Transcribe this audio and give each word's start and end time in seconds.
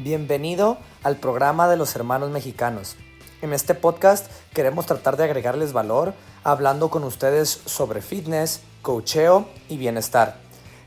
Bienvenido 0.00 0.78
al 1.02 1.16
programa 1.16 1.68
de 1.68 1.76
los 1.76 1.96
hermanos 1.96 2.30
mexicanos. 2.30 2.94
En 3.42 3.52
este 3.52 3.74
podcast 3.74 4.30
queremos 4.54 4.86
tratar 4.86 5.16
de 5.16 5.24
agregarles 5.24 5.72
valor 5.72 6.14
hablando 6.44 6.88
con 6.88 7.02
ustedes 7.02 7.48
sobre 7.66 8.00
fitness, 8.00 8.60
coacheo 8.80 9.48
y 9.68 9.76
bienestar. 9.76 10.36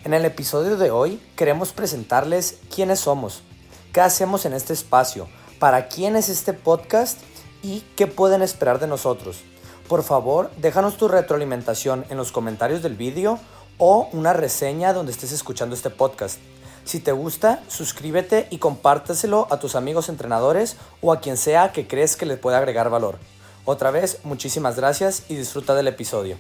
En 0.05 0.13
el 0.13 0.24
episodio 0.24 0.78
de 0.78 0.92
hoy 0.92 1.21
queremos 1.35 1.74
presentarles 1.74 2.60
quiénes 2.74 3.01
somos, 3.01 3.44
qué 3.92 3.99
hacemos 3.99 4.46
en 4.46 4.53
este 4.53 4.71
espacio, 4.71 5.28
para 5.59 5.89
quién 5.89 6.15
es 6.15 6.29
este 6.29 6.53
podcast 6.53 7.19
y 7.62 7.83
qué 7.97 8.07
pueden 8.07 8.41
esperar 8.41 8.79
de 8.79 8.87
nosotros. 8.87 9.41
Por 9.89 10.03
favor, 10.03 10.51
déjanos 10.55 10.96
tu 10.96 11.09
retroalimentación 11.09 12.05
en 12.09 12.15
los 12.15 12.31
comentarios 12.31 12.81
del 12.81 12.96
vídeo 12.96 13.39
o 13.78 14.07
una 14.13 14.31
reseña 14.31 14.93
donde 14.93 15.12
estés 15.12 15.33
escuchando 15.33 15.75
este 15.75 15.89
podcast. 15.89 16.39
Si 16.84 16.99
te 16.99 17.11
gusta, 17.11 17.63
suscríbete 17.67 18.48
y 18.49 18.58
compárteselo 18.58 19.48
a 19.52 19.59
tus 19.59 19.76
amigos 19.76 20.09
entrenadores 20.09 20.77
o 21.02 21.13
a 21.13 21.22
quien 21.22 21.38
sea 21.38 21.72
que 21.72 21.88
crees 21.88 22.16
que 22.16 22.26
le 22.26 22.38
pueda 22.38 22.58
agregar 22.58 22.89
valor. 22.89 23.17
Otra 23.66 23.91
vez, 23.91 24.20
muchísimas 24.23 24.76
gracias 24.76 25.23
y 25.30 25.36
disfruta 25.36 25.75
del 25.75 25.88
episodio. 25.88 26.38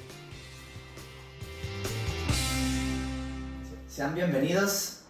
Sean 3.87 4.15
bienvenidos 4.15 5.01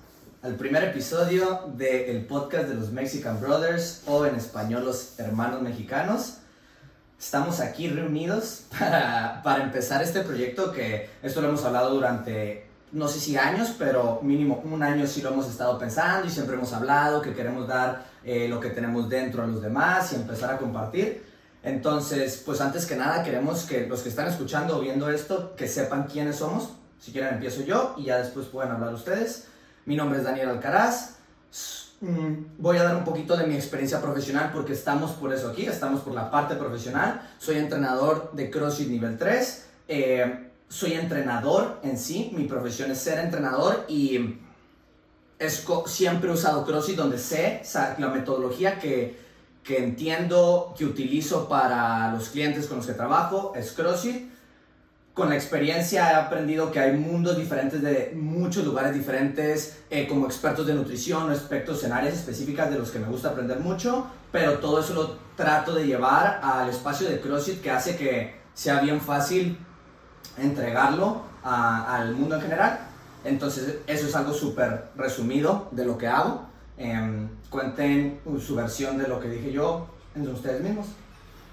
al 0.44 0.56
primer 0.56 0.84
episodio 0.84 1.62
del 1.76 2.26
podcast 2.26 2.68
de 2.68 2.76
los 2.76 2.92
Mexican 2.92 3.40
Brothers 3.40 4.04
o 4.08 4.26
en 4.26 4.36
español 4.36 4.84
los 4.84 5.18
hermanos 5.18 5.62
mexicanos. 5.62 6.40
Estamos 7.18 7.62
aquí 7.62 7.88
reunidos 7.88 8.64
para, 8.78 9.42
para 9.44 9.64
empezar 9.64 10.04
este 10.04 10.22
proyecto 10.22 10.74
que 10.74 11.10
esto 11.24 11.40
lo 11.40 11.48
hemos 11.48 11.64
hablado 11.64 11.94
durante 11.94 12.71
no 12.92 13.08
sé 13.08 13.20
si 13.20 13.38
años, 13.38 13.74
pero 13.78 14.20
mínimo 14.22 14.62
un 14.66 14.84
año 14.84 15.08
sí 15.08 15.22
lo 15.22 15.30
hemos 15.30 15.50
estado 15.50 15.78
pensando 15.78 16.28
y 16.28 16.30
siempre 16.30 16.56
hemos 16.56 16.74
hablado 16.74 17.22
que 17.22 17.34
queremos 17.34 17.68
dar 17.68 18.06
eh, 18.24 18.48
lo 18.48 18.60
que 18.60 18.70
tenemos 18.70 19.10
dentro 19.10 19.44
a 19.44 19.48
los 19.48 19.62
demás 19.62 20.12
y 20.12 20.16
empezar 20.16 20.54
a 20.54 20.58
compartir. 20.58 21.24
Entonces, 21.64 22.42
pues 22.46 22.60
antes 22.60 22.86
que 22.86 22.96
nada 22.96 23.24
queremos 23.24 23.64
que 23.64 23.88
los 23.88 24.02
que 24.02 24.10
están 24.10 24.28
escuchando 24.28 24.78
o 24.78 24.82
viendo 24.82 25.10
esto, 25.10 25.56
que 25.56 25.68
sepan 25.68 26.06
quiénes 26.06 26.38
somos. 26.38 26.70
Si 27.00 27.12
quieren 27.12 27.36
empiezo 27.36 27.62
yo 27.62 27.96
y 27.98 28.06
ya 28.06 28.18
después 28.18 28.48
pueden 28.48 28.72
hablar 28.72 28.94
ustedes. 28.94 29.48
Mi 29.86 29.96
nombre 29.96 30.20
es 30.20 30.26
Daniel 30.26 30.50
Alcaraz. 30.50 31.16
Mm, 32.02 32.46
voy 32.58 32.78
a 32.78 32.84
dar 32.84 32.96
un 32.96 33.04
poquito 33.04 33.38
de 33.38 33.46
mi 33.46 33.56
experiencia 33.56 34.02
profesional 34.02 34.50
porque 34.52 34.74
estamos 34.74 35.12
por 35.12 35.32
eso 35.32 35.50
aquí, 35.50 35.66
estamos 35.66 36.02
por 36.02 36.14
la 36.14 36.30
parte 36.30 36.56
profesional. 36.56 37.22
Soy 37.38 37.58
entrenador 37.58 38.32
de 38.34 38.50
CrossFit 38.50 38.90
nivel 38.90 39.18
3. 39.18 39.66
Eh, 39.88 40.51
soy 40.72 40.94
entrenador 40.94 41.82
en 41.84 41.98
sí, 41.98 42.32
mi 42.34 42.46
profesión 42.46 42.90
es 42.92 43.00
ser 43.00 43.20
entrenador 43.20 43.84
y 43.90 44.38
es, 45.38 45.68
siempre 45.88 46.30
he 46.30 46.34
usado 46.34 46.66
CrossFit 46.66 46.96
donde 46.96 47.20
sé 47.20 47.62
la 47.98 48.08
metodología 48.08 48.80
que, 48.80 49.20
que 49.66 49.84
entiendo, 49.84 50.74
que 50.78 50.86
utilizo 50.86 51.50
para 51.50 52.14
los 52.14 52.30
clientes 52.30 52.68
con 52.68 52.78
los 52.78 52.88
que 52.88 52.94
trabajo, 52.94 53.52
es 53.54 53.74
CrossFit. 53.74 54.32
Con 55.14 55.28
la 55.28 55.36
experiencia 55.36 56.10
he 56.10 56.16
aprendido 56.16 56.72
que 56.72 56.80
hay 56.80 56.94
mundos 56.94 57.36
diferentes 57.36 57.82
de 57.82 58.14
muchos 58.16 58.64
lugares 58.64 58.94
diferentes, 58.94 59.84
eh, 59.90 60.08
como 60.08 60.26
expertos 60.26 60.66
de 60.66 60.74
nutrición 60.74 61.30
o 61.30 61.34
expertos 61.34 61.84
en 61.84 61.92
áreas 61.92 62.14
específicas 62.14 62.72
de 62.72 62.80
los 62.80 62.92
que 62.92 63.00
me 63.00 63.08
gusta 63.08 63.32
aprender 63.32 63.60
mucho, 63.60 64.08
pero 64.32 64.60
todo 64.60 64.80
eso 64.80 64.94
lo 64.94 65.18
trato 65.36 65.76
de 65.76 65.86
llevar 65.86 66.40
al 66.42 66.70
espacio 66.70 67.10
de 67.10 67.20
CrossFit 67.20 67.62
que 67.62 67.72
hace 67.72 67.98
que 67.98 68.40
sea 68.54 68.80
bien 68.80 69.02
fácil 69.02 69.58
entregarlo 70.42 71.22
al 71.44 72.14
mundo 72.16 72.36
en 72.36 72.42
general. 72.42 72.80
Entonces, 73.24 73.78
eso 73.88 74.08
es 74.08 74.16
algo 74.16 74.34
súper 74.34 74.86
resumido 74.96 75.70
de 75.72 75.86
lo 75.86 75.98
que 75.98 76.08
hago. 76.08 76.46
Em, 76.78 77.30
cuenten 77.50 78.20
su 78.40 78.56
versión 78.56 78.98
de 78.98 79.08
lo 79.08 79.20
que 79.20 79.30
dije 79.30 79.52
yo 79.52 79.88
entre 80.16 80.34
ustedes 80.34 80.62
mismos. 80.62 80.88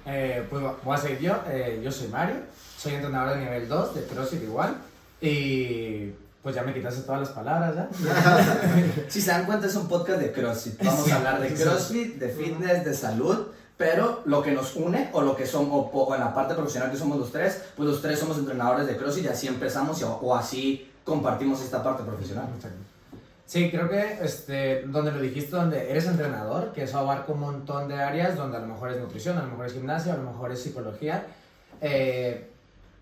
Eh, 0.06 0.47
pues 0.49 0.62
voy 0.82 0.94
a 0.94 0.99
seguir 0.99 1.19
yo. 1.19 1.43
Eh, 1.49 1.81
yo 1.84 1.93
soy 1.93 2.09
Mario, 2.09 2.37
soy 2.78 2.94
entrenador 2.94 3.37
de 3.37 3.44
nivel 3.44 3.69
2 3.69 3.94
de 3.94 4.04
CrossFit 4.04 4.43
igual. 4.43 4.76
Y 5.20 6.12
pues 6.43 6.55
ya 6.55 6.62
me 6.62 6.72
quitaste 6.72 7.03
todas 7.03 7.20
las 7.20 7.31
palabras, 7.31 7.75
¿ya? 7.75 7.88
si 9.09 9.20
se 9.20 9.31
dan 9.31 9.44
cuenta, 9.44 9.66
es 9.66 9.75
un 9.75 9.88
podcast 9.88 10.20
de 10.20 10.32
CrossFit. 10.32 10.82
Vamos 10.82 11.12
a 11.12 11.16
hablar 11.16 11.41
de 11.41 11.53
CrossFit, 11.53 12.15
de 12.15 12.28
fitness, 12.31 12.84
de 12.84 12.94
salud 12.94 13.49
pero 13.78 14.22
lo 14.27 14.43
que 14.43 14.50
nos 14.50 14.75
une 14.75 15.09
o 15.12 15.22
lo 15.22 15.37
que 15.37 15.47
somos, 15.47 15.89
o, 15.93 16.15
en 16.15 16.21
la 16.21 16.34
parte 16.34 16.55
profesional 16.55 16.91
que 16.91 16.97
somos 16.97 17.16
los 17.16 17.31
tres, 17.31 17.62
pues 17.77 17.89
los 17.89 18.03
tres 18.03 18.19
somos 18.19 18.37
entrenadores 18.37 18.89
de 18.89 18.97
CrossFit 18.97 19.25
y 19.25 19.28
así 19.28 19.47
empezamos 19.47 20.03
o, 20.03 20.34
así 20.37 20.91
compartimos 21.05 21.62
esta 21.62 21.83
parte 21.83 22.03
profesional. 22.03 22.47
Sí, 23.47 23.71
creo 23.71 23.88
que 23.88 24.19
este, 24.21 24.83
donde 24.83 25.12
lo 25.12 25.21
dijiste, 25.21 25.56
donde 25.56 25.91
eres 25.91 26.06
entrenador, 26.06 26.72
que 26.72 26.83
eso 26.83 26.99
abarca 26.99 27.33
un 27.33 27.41
montón 27.41 27.88
de 27.88 27.94
áreas, 27.94 28.37
donde 28.37 28.59
a 28.59 28.61
lo 28.61 28.67
mejor 28.67 28.91
es 28.91 28.99
nutrición, 28.99 29.38
a 29.38 29.43
lo 29.43 29.49
mejor 29.49 29.67
es 29.67 29.72
gimnasia, 29.72 30.12
a 30.12 30.17
lo 30.17 30.25
mejor 30.25 30.53
es 30.53 30.61
psicología. 30.61 31.25
Eh, 31.81 32.50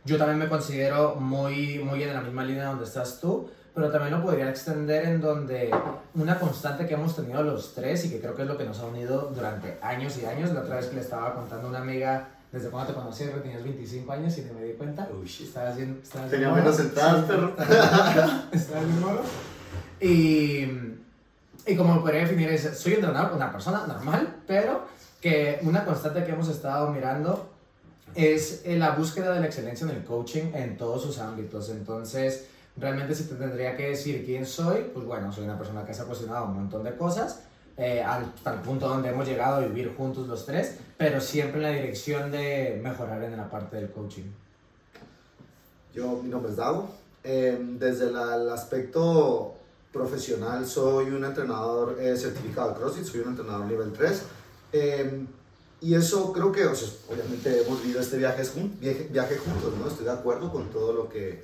yo 0.05 0.19
también 0.19 0.39
me 0.39 0.49
considero 0.49 1.17
muy, 1.17 1.81
muy 1.81 2.03
en 2.03 2.13
la 2.13 2.21
misma 2.21 2.45
línea 2.45 2.67
donde 2.67 2.85
estás 2.85 3.19
tú, 3.19 3.51
pero 3.77 3.91
también 3.91 4.15
lo 4.15 4.23
podría 4.23 4.49
extender 4.49 5.05
en 5.05 5.21
donde 5.21 5.71
una 6.15 6.39
constante 6.39 6.87
que 6.87 6.95
hemos 6.95 7.15
tenido 7.15 7.43
los 7.43 7.75
tres 7.75 8.07
y 8.07 8.11
que 8.11 8.21
creo 8.23 8.35
que 8.35 8.41
es 8.41 8.49
lo 8.49 8.57
que 8.57 8.65
nos 8.65 8.81
ha 8.81 8.87
unido 8.87 9.31
durante 9.35 9.77
años 9.83 10.17
y 10.17 10.25
años, 10.25 10.51
la 10.53 10.61
otra 10.61 10.77
vez 10.77 10.87
que 10.87 10.95
le 10.95 11.03
estaba 11.03 11.35
contando 11.35 11.67
a 11.67 11.71
una 11.71 11.81
amiga 11.81 12.27
desde 12.51 12.71
cuando 12.71 12.95
te 12.95 12.99
conocí, 12.99 13.27
tenías 13.43 13.63
25 13.63 14.11
años 14.11 14.39
y 14.39 14.43
me 14.45 14.65
di 14.65 14.73
cuenta. 14.73 15.07
Uy, 15.13 15.27
estabas 15.27 15.77
bien. 15.77 16.01
Estabas 16.03 16.31
Tenía 16.31 16.53
menos 16.55 16.75
sentadas, 16.75 17.25
perro. 17.29 17.55
estabas 18.51 18.87
bien 18.87 19.01
moro. 19.01 19.21
Y, 20.01 21.71
y 21.71 21.77
como 21.77 22.01
podría 22.01 22.23
definir 22.23 22.49
es, 22.49 22.79
soy 22.79 22.95
entrenador, 22.95 23.35
una 23.35 23.53
persona 23.53 23.87
normal, 23.87 24.37
pero 24.47 24.87
que 25.21 25.59
una 25.61 25.85
constante 25.85 26.25
que 26.25 26.33
hemos 26.33 26.49
estado 26.49 26.91
mirando 26.93 27.51
es 28.15 28.63
la 28.67 28.93
búsqueda 28.93 29.35
de 29.35 29.41
la 29.41 29.47
excelencia 29.47 29.85
en 29.85 29.97
el 29.97 30.03
coaching 30.03 30.55
en 30.55 30.79
todos 30.79 31.03
sus 31.03 31.19
ámbitos. 31.19 31.69
Entonces, 31.69 32.47
Realmente 32.79 33.15
si 33.15 33.25
te 33.25 33.37
tendría 33.37 33.77
que 33.77 33.91
decir 33.91 34.25
quién 34.25 34.45
soy, 34.45 34.91
pues 34.93 35.07
bueno, 35.07 35.33
soy 35.33 35.45
una 35.45 35.57
persona 35.57 35.85
que 35.85 35.95
se 35.95 36.03
ha 36.03 36.05
cuestionado 36.05 36.47
un 36.47 36.55
montón 36.55 36.85
de 36.85 36.95
cosas, 36.97 37.41
eh, 37.79 38.03
hasta 38.03 38.55
el 38.55 38.61
punto 38.61 38.89
donde 38.89 39.09
hemos 39.09 39.27
llegado 39.27 39.57
a 39.57 39.61
vivir 39.61 39.95
juntos 39.97 40.27
los 40.29 40.45
tres, 40.45 40.77
pero 40.97 41.21
siempre 41.21 41.57
en 41.57 41.63
la 41.63 41.71
dirección 41.71 42.31
de 42.31 42.79
mejorar 42.83 43.23
en 43.23 43.37
la 43.37 43.51
parte 43.51 43.77
del 43.77 43.91
coaching. 43.91 44.25
Yo, 45.95 46.21
mi 46.23 46.29
nombre 46.29 46.51
es 46.51 46.57
Dago. 46.57 46.91
Em, 47.25 47.79
desde 47.79 48.09
el 48.09 48.51
aspecto 48.51 49.55
profesional, 49.93 50.67
soy 50.67 51.07
un 51.07 51.25
entrenador 51.25 51.97
eh, 51.99 52.17
certificado 52.17 52.71
de 52.71 52.77
CrossFit, 52.77 53.05
soy 53.05 53.21
un 53.21 53.29
entrenador 53.31 53.67
nivel 53.67 53.93
3. 53.93 54.23
Em, 54.73 55.27
y 55.81 55.95
eso 55.95 56.33
creo 56.33 56.53
que, 56.53 56.67
o 56.67 56.75
sea, 56.75 56.89
obviamente 57.11 57.63
hemos 57.63 57.81
vivido 57.83 58.01
este 58.01 58.19
viaje, 58.19 58.43
viaje, 58.81 59.09
viaje 59.11 59.37
juntos, 59.39 59.73
¿no? 59.79 59.89
Estoy 59.89 60.05
de 60.05 60.13
acuerdo 60.13 60.53
con 60.53 60.71
todo 60.71 60.93
lo 60.93 61.09
que, 61.09 61.43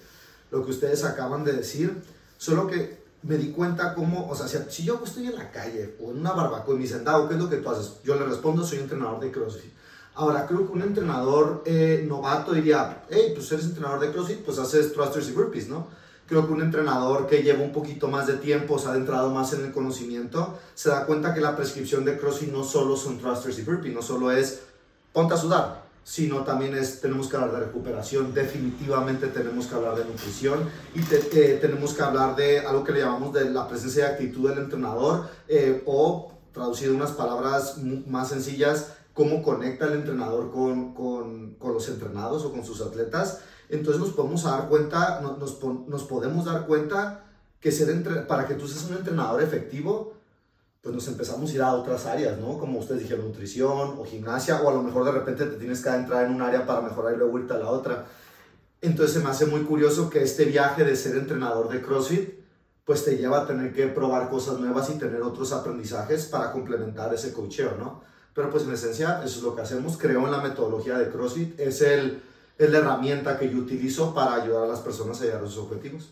lo 0.52 0.64
que 0.64 0.70
ustedes 0.70 1.02
acaban 1.02 1.42
de 1.42 1.52
decir, 1.52 2.02
solo 2.36 2.66
que 2.68 3.02
me 3.22 3.36
di 3.36 3.50
cuenta 3.50 3.94
cómo, 3.94 4.28
o 4.28 4.34
sea, 4.34 4.46
si, 4.46 4.84
yo 4.84 5.00
estoy 5.02 5.26
en 5.26 5.36
la 5.36 5.50
calle 5.50 5.96
o 6.00 6.10
en 6.10 6.18
una 6.18 6.32
barbacoa 6.32 6.74
y 6.74 6.78
me 6.78 6.82
dicen, 6.82 7.04
¿qué 7.04 7.34
es 7.34 7.40
lo 7.40 7.48
que 7.48 7.56
tú 7.56 7.70
haces? 7.70 7.94
Yo 8.04 8.16
le 8.16 8.24
respondo, 8.24 8.64
soy 8.64 8.78
entrenador 8.78 9.20
de 9.20 9.30
CrossFit. 9.30 9.72
Ahora, 10.14 10.46
creo 10.46 10.66
que 10.66 10.72
un 10.72 10.82
entrenador 10.82 11.62
eh, 11.64 12.04
novato 12.06 12.52
diría, 12.52 13.04
hey, 13.08 13.32
pues 13.34 13.50
eres 13.50 13.64
entrenador 13.64 14.00
de 14.00 14.12
CrossFit, 14.12 14.44
pues 14.44 14.58
haces 14.58 14.92
thrusters 14.92 15.28
y 15.28 15.32
burpees, 15.32 15.68
¿no? 15.68 15.86
Creo 16.26 16.46
que 16.46 16.52
un 16.52 16.60
entrenador 16.60 17.26
que 17.26 17.42
lleva 17.42 17.62
un 17.62 17.72
poquito 17.72 18.08
más 18.08 18.26
de 18.26 18.34
tiempo, 18.34 18.78
se 18.78 18.88
ha 18.88 18.90
adentrado 18.90 19.30
más 19.30 19.54
en 19.54 19.64
el 19.64 19.72
conocimiento, 19.72 20.58
se 20.74 20.90
da 20.90 21.06
cuenta 21.06 21.32
que 21.32 21.40
la 21.40 21.56
prescripción 21.56 22.04
de 22.04 22.18
CrossFit 22.18 22.52
no 22.52 22.62
solo 22.62 22.96
son 22.96 23.18
thrusters 23.18 23.58
y 23.58 23.62
burpees, 23.62 23.94
no 23.94 24.02
solo 24.02 24.30
es 24.30 24.60
ponte 25.12 25.34
a 25.34 25.36
sudar, 25.36 25.81
sino 26.04 26.42
también 26.42 26.74
es, 26.74 27.00
tenemos 27.00 27.28
que 27.28 27.36
hablar 27.36 27.52
de 27.52 27.66
recuperación, 27.66 28.34
definitivamente 28.34 29.28
tenemos 29.28 29.66
que 29.66 29.74
hablar 29.74 29.96
de 29.96 30.04
nutrición 30.04 30.68
y 30.94 31.00
eh, 31.00 31.58
tenemos 31.60 31.94
que 31.94 32.02
hablar 32.02 32.34
de 32.34 32.60
algo 32.60 32.82
que 32.82 32.92
le 32.92 33.00
llamamos 33.00 33.32
de 33.32 33.48
la 33.50 33.68
presencia 33.68 34.06
de 34.06 34.12
actitud 34.12 34.48
del 34.48 34.58
entrenador 34.58 35.28
eh, 35.48 35.82
o, 35.86 36.32
traducido 36.52 36.94
unas 36.94 37.12
palabras 37.12 37.78
más 38.06 38.28
sencillas, 38.28 38.94
cómo 39.14 39.42
conecta 39.42 39.86
el 39.86 39.94
entrenador 39.94 40.50
con, 40.50 40.94
con, 40.94 41.54
con, 41.54 41.74
los 41.74 41.88
entrenados 41.88 42.44
o 42.44 42.52
con 42.52 42.64
sus 42.64 42.80
atletas. 42.80 43.40
Entonces 43.68 44.00
nos 44.00 44.12
podemos 44.12 44.42
dar 44.42 44.68
cuenta, 44.68 45.20
nos, 45.20 45.62
nos 45.88 46.04
podemos 46.04 46.44
dar 46.44 46.66
cuenta 46.66 47.24
que 47.60 47.72
ser 47.72 48.26
para 48.26 48.46
que 48.46 48.54
tú 48.54 48.66
seas 48.66 48.90
un 48.90 48.96
entrenador 48.96 49.42
efectivo, 49.42 50.14
pues 50.82 50.94
nos 50.96 51.06
empezamos 51.06 51.48
a 51.50 51.54
ir 51.54 51.62
a 51.62 51.74
otras 51.74 52.06
áreas, 52.06 52.38
¿no? 52.38 52.58
Como 52.58 52.80
ustedes 52.80 53.02
dijeron, 53.02 53.26
nutrición 53.26 53.94
o 53.98 54.04
gimnasia, 54.04 54.60
o 54.60 54.68
a 54.68 54.74
lo 54.74 54.82
mejor 54.82 55.04
de 55.04 55.12
repente 55.12 55.46
te 55.46 55.56
tienes 55.56 55.80
que 55.80 55.88
entrar 55.90 56.26
en 56.26 56.34
un 56.34 56.42
área 56.42 56.66
para 56.66 56.80
mejorar 56.80 57.14
y 57.14 57.18
luego 57.18 57.38
irte 57.38 57.54
a 57.54 57.58
la 57.58 57.70
otra. 57.70 58.06
Entonces 58.80 59.14
se 59.14 59.20
me 59.20 59.30
hace 59.30 59.46
muy 59.46 59.62
curioso 59.62 60.10
que 60.10 60.24
este 60.24 60.44
viaje 60.44 60.82
de 60.82 60.96
ser 60.96 61.16
entrenador 61.16 61.68
de 61.68 61.80
CrossFit, 61.80 62.30
pues 62.84 63.04
te 63.04 63.16
lleva 63.16 63.42
a 63.42 63.46
tener 63.46 63.72
que 63.72 63.86
probar 63.86 64.28
cosas 64.28 64.58
nuevas 64.58 64.90
y 64.90 64.98
tener 64.98 65.22
otros 65.22 65.52
aprendizajes 65.52 66.26
para 66.26 66.50
complementar 66.50 67.14
ese 67.14 67.32
cocheo, 67.32 67.76
¿no? 67.78 68.02
Pero 68.34 68.50
pues 68.50 68.64
en 68.64 68.72
esencia 68.72 69.22
eso 69.24 69.38
es 69.38 69.42
lo 69.44 69.54
que 69.54 69.62
hacemos. 69.62 69.96
Creo 69.96 70.24
en 70.24 70.32
la 70.32 70.40
metodología 70.40 70.98
de 70.98 71.10
CrossFit, 71.10 71.60
es, 71.60 71.80
el, 71.82 72.20
es 72.58 72.70
la 72.70 72.78
herramienta 72.78 73.38
que 73.38 73.48
yo 73.48 73.58
utilizo 73.58 74.12
para 74.12 74.34
ayudar 74.34 74.64
a 74.64 74.68
las 74.68 74.80
personas 74.80 75.20
a 75.20 75.26
llegar 75.26 75.44
a 75.44 75.46
sus 75.46 75.58
objetivos. 75.58 76.10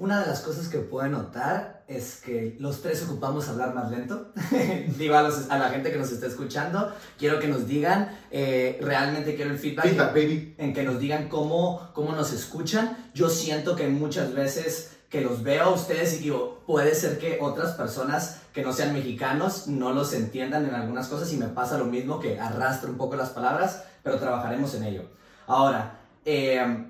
Una 0.00 0.20
de 0.20 0.26
las 0.28 0.40
cosas 0.40 0.68
que 0.68 0.78
puedo 0.78 1.06
notar 1.08 1.84
es 1.86 2.22
que 2.24 2.56
los 2.58 2.80
tres 2.80 3.02
ocupamos 3.02 3.46
hablar 3.50 3.74
más 3.74 3.90
lento. 3.90 4.32
Digo 4.98 5.14
a, 5.14 5.22
los- 5.22 5.50
a 5.50 5.58
la 5.58 5.68
gente 5.68 5.92
que 5.92 5.98
nos 5.98 6.10
está 6.10 6.26
escuchando, 6.26 6.90
quiero 7.18 7.38
que 7.38 7.48
nos 7.48 7.66
digan, 7.66 8.16
eh, 8.30 8.78
realmente 8.80 9.34
quiero 9.36 9.50
el 9.50 9.58
feedback, 9.58 9.84
Feedback, 9.88 10.14
baby. 10.14 10.54
en 10.56 10.72
que 10.72 10.84
nos 10.84 10.98
digan 10.98 11.28
cómo, 11.28 11.90
cómo 11.92 12.12
nos 12.12 12.32
escuchan. 12.32 13.10
Yo 13.12 13.28
siento 13.28 13.76
que 13.76 13.88
muchas 13.88 14.32
veces 14.32 14.96
que 15.10 15.20
los 15.20 15.42
veo 15.42 15.64
a 15.64 15.70
ustedes 15.70 16.14
y 16.14 16.18
digo, 16.24 16.62
puede 16.66 16.94
ser 16.94 17.18
que 17.18 17.36
otras 17.40 17.72
personas 17.74 18.38
que 18.54 18.62
no 18.62 18.72
sean 18.72 18.94
mexicanos 18.94 19.66
no 19.66 19.92
los 19.92 20.14
entiendan 20.14 20.64
en 20.66 20.74
algunas 20.74 21.08
cosas 21.08 21.30
y 21.34 21.36
me 21.36 21.48
pasa 21.48 21.76
lo 21.76 21.84
mismo 21.84 22.20
que 22.20 22.40
arrastro 22.40 22.88
un 22.90 22.96
poco 22.96 23.16
las 23.16 23.28
palabras, 23.30 23.82
pero 24.02 24.18
trabajaremos 24.18 24.74
en 24.76 24.84
ello. 24.84 25.02
Ahora, 25.46 25.98
eh, 26.24 26.86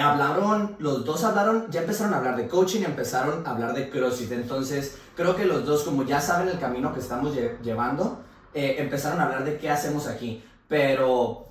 hablaron, 0.00 0.76
los 0.78 1.04
dos 1.04 1.22
hablaron, 1.24 1.70
ya 1.70 1.80
empezaron 1.82 2.14
a 2.14 2.18
hablar 2.18 2.36
de 2.36 2.48
coaching 2.48 2.82
empezaron 2.82 3.46
a 3.46 3.50
hablar 3.50 3.74
de 3.74 3.88
CrossFit. 3.90 4.32
Entonces, 4.32 4.96
creo 5.16 5.36
que 5.36 5.44
los 5.44 5.64
dos, 5.64 5.82
como 5.84 6.02
ya 6.04 6.20
saben 6.20 6.48
el 6.48 6.58
camino 6.58 6.92
que 6.92 7.00
estamos 7.00 7.34
lle- 7.36 7.60
llevando, 7.62 8.22
eh, 8.54 8.76
empezaron 8.78 9.20
a 9.20 9.24
hablar 9.24 9.44
de 9.44 9.56
qué 9.58 9.70
hacemos 9.70 10.06
aquí. 10.06 10.42
Pero 10.68 11.46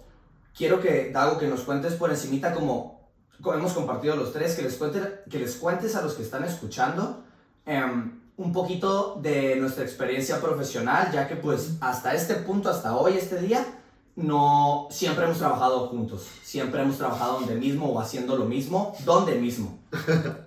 quiero 0.56 0.80
que, 0.82 1.12
Dago, 1.12 1.38
que 1.38 1.48
nos 1.48 1.62
cuentes 1.62 1.94
por 1.94 2.10
encimita 2.10 2.54
como, 2.54 3.10
como 3.42 3.58
hemos 3.58 3.74
compartido 3.74 4.16
los 4.16 4.34
tres, 4.34 4.56
que 4.56 4.62
les, 4.64 4.78
cuente- 4.78 5.22
que 5.30 5.40
les 5.40 5.56
cuentes 5.56 5.96
a 5.96 6.02
los 6.02 6.14
que 6.14 6.24
están 6.24 6.44
escuchando 6.44 7.24
em, 7.66 8.20
un 8.36 8.52
poquito 8.52 9.20
de 9.22 9.56
nuestra 9.58 9.84
experiencia 9.84 10.42
profesional, 10.42 11.12
ya 11.14 11.28
que 11.28 11.36
pues 11.38 11.74
hasta 11.82 12.14
este 12.14 12.36
punto, 12.36 12.70
hasta 12.70 12.96
hoy, 12.96 13.14
este 13.18 13.38
día, 13.40 13.64
no 14.16 14.88
siempre 14.92 15.26
hemos 15.26 15.38
trabajado 15.38 15.88
juntos, 15.88 16.28
siempre 16.44 16.82
hemos 16.82 16.98
trabajado 16.98 17.40
donde 17.40 17.56
mismo 17.56 17.92
o 17.92 18.00
haciendo 18.00 18.38
lo 18.38 18.46
mismo, 18.46 18.96
donde 19.06 19.36
mismo. 19.36 19.80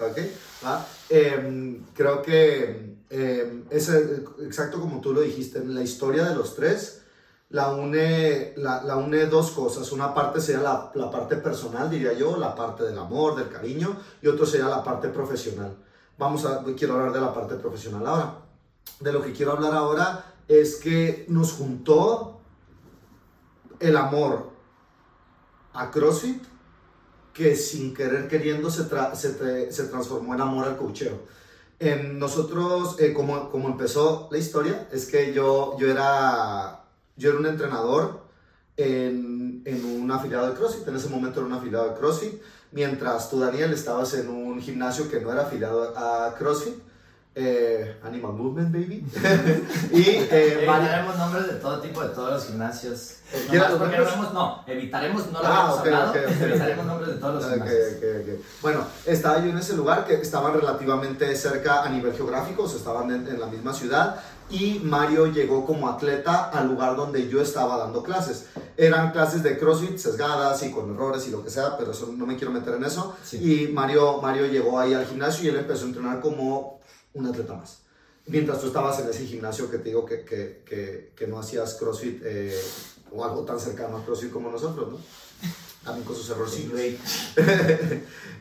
Ok, 0.00 0.18
va. 0.64 0.84
Em, 1.10 1.84
creo 1.94 2.22
que 2.22 2.96
em, 3.10 3.64
es 3.68 3.90
eh, 3.90 4.24
exacto 4.42 4.80
como 4.80 5.02
tú 5.02 5.12
lo 5.12 5.20
dijiste, 5.20 5.62
la 5.62 5.82
historia 5.82 6.24
de 6.24 6.34
los 6.34 6.56
tres 6.56 7.00
la 7.50 7.72
une, 7.72 8.54
la, 8.56 8.96
une 8.96 9.26
dos 9.26 9.50
cosas. 9.50 9.90
Una 9.92 10.14
parte 10.14 10.40
sería 10.40 10.62
la, 10.62 10.90
la 10.94 11.10
parte 11.10 11.36
personal, 11.36 11.90
diría 11.90 12.12
yo, 12.12 12.36
la 12.36 12.54
parte 12.54 12.84
del 12.84 12.98
amor, 12.98 13.36
del 13.36 13.48
cariño, 13.48 13.96
y 14.22 14.28
otro 14.28 14.46
sería 14.46 14.68
la 14.68 14.82
parte 14.82 15.08
profesional. 15.08 15.76
Vamos 16.16 16.46
a, 16.46 16.62
quiero 16.76 16.94
hablar 16.94 17.12
de 17.12 17.20
la 17.20 17.34
parte 17.34 17.56
profesional 17.56 18.06
ahora. 18.06 18.38
De 19.00 19.12
lo 19.12 19.22
que 19.22 19.32
quiero 19.32 19.52
hablar 19.52 19.74
ahora 19.74 20.34
es 20.46 20.76
que 20.76 21.26
nos 21.28 21.52
juntó 21.52 22.39
el 23.80 23.96
amor 23.96 24.50
a 25.72 25.90
CrossFit 25.90 26.42
que 27.32 27.56
sin 27.56 27.94
querer 27.94 28.28
queriendo 28.28 28.70
se, 28.70 28.82
se, 28.82 28.88
tra- 28.88 29.70
se 29.70 29.84
transformó 29.84 30.34
en 30.34 30.40
amor 30.40 30.66
al 30.66 30.76
cocheo. 30.76 31.18
Nosotros, 32.12 33.00
eh, 33.00 33.14
como, 33.14 33.48
como 33.48 33.68
empezó 33.68 34.28
la 34.30 34.36
historia, 34.36 34.88
es 34.92 35.06
que 35.06 35.32
yo, 35.32 35.78
yo, 35.78 35.90
era, 35.90 36.84
yo 37.16 37.30
era 37.30 37.38
un 37.38 37.46
entrenador 37.46 38.20
en, 38.76 39.62
en 39.64 39.84
un 39.84 40.10
afiliado 40.10 40.48
de 40.48 40.54
CrossFit, 40.54 40.86
en 40.86 40.96
ese 40.96 41.08
momento 41.08 41.40
era 41.40 41.46
un 41.46 41.54
afiliado 41.54 41.88
de 41.88 41.94
CrossFit, 41.94 42.42
mientras 42.72 43.30
tú, 43.30 43.40
Daniel, 43.40 43.72
estabas 43.72 44.12
en 44.14 44.28
un 44.28 44.60
gimnasio 44.60 45.08
que 45.10 45.20
no 45.20 45.32
era 45.32 45.42
afiliado 45.42 45.96
a 45.96 46.34
CrossFit, 46.34 46.74
eh, 47.34 47.96
Animal 48.02 48.32
Movement, 48.32 48.72
baby. 48.72 49.06
y 49.92 50.00
eh, 50.00 50.58
Evitaremos 50.64 51.16
nombres 51.16 51.46
de 51.46 51.54
todo 51.54 51.80
tipo, 51.80 52.02
de 52.02 52.08
todos 52.10 52.30
los 52.32 52.46
gimnasios. 52.46 53.16
Eh, 53.32 53.44
No, 53.44 53.50
¿quieres 53.50 53.62
más 53.62 53.70
los 53.70 53.78
porque 53.80 53.96
no, 53.98 54.32
no, 54.32 54.64
evitaremos, 54.66 55.26
no 55.30 55.40
lo 55.40 55.46
Ah, 55.46 55.50
habíamos 55.58 55.78
ok, 55.78 55.86
hablado, 55.86 56.10
ok, 56.10 56.16
ok, 56.16 56.40
evitaremos 56.42 56.86
nombres 56.86 57.08
de 57.08 57.14
todos 57.14 57.34
los 57.34 57.50
gimnasios. 57.52 58.40
Bueno, 58.60 58.84
estaba 59.06 59.38
yo 59.38 59.50
en 59.50 59.58
ese 59.58 59.76
lugar 59.76 60.04
que 60.06 60.14
estaban 60.14 60.52
relativamente 60.54 61.34
cerca 61.36 61.84
a 61.84 61.88
nivel 61.88 62.12
geográfico, 62.14 62.64
o 62.64 62.68
sea, 62.68 62.78
estaban 62.78 63.10
en, 63.10 63.28
en 63.28 63.38
la 63.38 63.46
misma 63.46 63.72
ciudad 63.72 64.16
y 64.50 64.80
Mario 64.82 65.26
llegó 65.26 65.64
como 65.64 65.88
atleta 65.88 66.50
al 66.50 66.66
lugar 66.66 66.96
donde 66.96 67.28
yo 67.28 67.40
estaba 67.40 67.76
dando 67.78 68.02
clases. 68.02 68.46
Eran 68.76 69.12
clases 69.12 69.44
de 69.44 69.56
CrossFit 69.56 69.96
sesgadas 69.96 70.60
y 70.64 70.72
con 70.72 70.92
errores 70.92 71.28
y 71.28 71.30
lo 71.30 71.44
que 71.44 71.50
sea, 71.50 71.76
pero 71.78 71.92
eso 71.92 72.12
no 72.16 72.26
me 72.26 72.34
quiero 72.36 72.50
meter 72.52 72.74
en 72.74 72.84
eso. 72.84 73.16
Sí. 73.22 73.36
Y 73.68 73.72
Mario, 73.72 74.20
Mario 74.20 74.46
llegó 74.46 74.80
ahí 74.80 74.92
al 74.92 75.06
gimnasio 75.06 75.44
y 75.44 75.48
él 75.48 75.56
empezó 75.58 75.84
a 75.84 75.88
entrenar 75.88 76.20
como 76.20 76.80
un 77.14 77.26
atleta 77.26 77.54
más. 77.54 77.78
Mientras 78.26 78.60
tú 78.60 78.68
estabas 78.68 78.98
en 79.00 79.08
ese 79.08 79.26
gimnasio 79.26 79.70
que 79.70 79.78
te 79.78 79.84
digo 79.90 80.04
que, 80.06 80.24
que, 80.24 80.62
que, 80.66 81.12
que 81.16 81.26
no 81.26 81.38
hacías 81.38 81.74
CrossFit 81.74 82.20
eh, 82.24 82.60
o 83.12 83.24
algo 83.24 83.42
tan 83.44 83.58
cercano 83.58 83.96
a 83.96 84.04
CrossFit 84.04 84.30
como 84.30 84.50
nosotros, 84.50 84.92
¿no? 84.92 84.98
También 85.84 86.04
con 86.06 86.14
sus 86.14 86.28
errorcillos. 86.30 86.78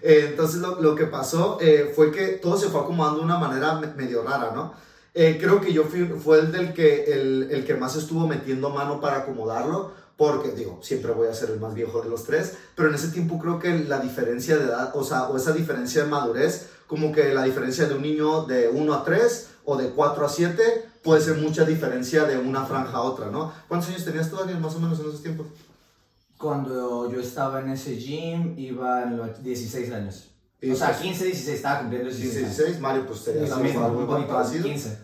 Eh, 0.01 0.27
Entonces 0.29 0.61
lo, 0.61 0.81
lo 0.81 0.95
que 0.95 1.05
pasó 1.07 1.57
eh, 1.59 1.91
fue 1.93 2.09
que 2.11 2.27
todo 2.41 2.57
se 2.57 2.69
fue 2.69 2.79
acomodando 2.79 3.19
de 3.19 3.25
una 3.25 3.37
manera 3.37 3.73
me- 3.79 3.87
medio 3.95 4.23
rara, 4.23 4.51
¿no? 4.55 4.73
Eh, 5.13 5.37
creo 5.41 5.59
que 5.59 5.73
yo 5.73 5.83
fui, 5.83 6.05
fue 6.05 6.39
el 6.39 6.51
del 6.53 6.73
que, 6.73 7.03
el, 7.11 7.49
el 7.51 7.65
que 7.65 7.73
más 7.73 7.97
estuvo 7.97 8.25
metiendo 8.25 8.69
mano 8.69 9.01
para 9.01 9.17
acomodarlo, 9.17 9.91
porque 10.19 10.51
digo, 10.51 10.79
siempre 10.83 11.13
voy 11.13 11.29
a 11.29 11.33
ser 11.33 11.49
el 11.49 11.61
más 11.61 11.73
viejo 11.73 12.01
de 12.01 12.09
los 12.09 12.25
tres, 12.25 12.57
pero 12.75 12.89
en 12.89 12.95
ese 12.95 13.07
tiempo 13.07 13.39
creo 13.39 13.57
que 13.57 13.85
la 13.85 13.99
diferencia 14.01 14.57
de 14.57 14.65
edad, 14.65 14.91
o 14.93 15.01
sea, 15.01 15.29
o 15.29 15.37
esa 15.37 15.53
diferencia 15.53 16.03
de 16.03 16.09
madurez, 16.09 16.71
como 16.87 17.13
que 17.13 17.33
la 17.33 17.43
diferencia 17.43 17.87
de 17.87 17.95
un 17.95 18.01
niño 18.01 18.43
de 18.43 18.67
1 18.67 18.93
a 18.93 19.05
3 19.05 19.47
o 19.63 19.77
de 19.77 19.91
4 19.91 20.25
a 20.25 20.27
7 20.27 20.61
puede 21.01 21.21
ser 21.21 21.37
mucha 21.37 21.63
diferencia 21.63 22.25
de 22.25 22.37
una 22.37 22.65
franja 22.65 22.97
a 22.97 23.01
otra, 23.01 23.27
¿no? 23.31 23.53
¿Cuántos 23.69 23.91
años 23.91 24.03
tenías 24.03 24.29
tú, 24.29 24.35
Daniel, 24.35 24.59
más 24.59 24.75
o 24.75 24.81
menos 24.81 24.99
en 24.99 25.07
esos 25.07 25.23
tiempos? 25.23 25.47
Cuando 26.37 27.09
yo 27.09 27.21
estaba 27.21 27.61
en 27.61 27.69
ese 27.69 27.95
gym, 27.95 28.59
iba 28.59 29.03
en 29.03 29.15
los 29.15 29.41
16 29.41 29.89
años. 29.93 30.31
Y 30.59 30.71
o 30.71 30.75
sea, 30.75 30.87
pues- 30.87 30.99
15, 30.99 31.25
16, 31.25 31.55
estaba 31.55 31.79
cumpliendo 31.79 32.09
16. 32.09 32.57
16, 32.57 32.79
Mario, 32.81 33.07
pues 33.07 33.25
años. 33.29 33.49
Lo 33.49 33.57
mismo, 33.57 33.85
algo 33.85 34.05
más, 34.05 34.25
parecido. 34.25 34.65
15. 34.65 34.97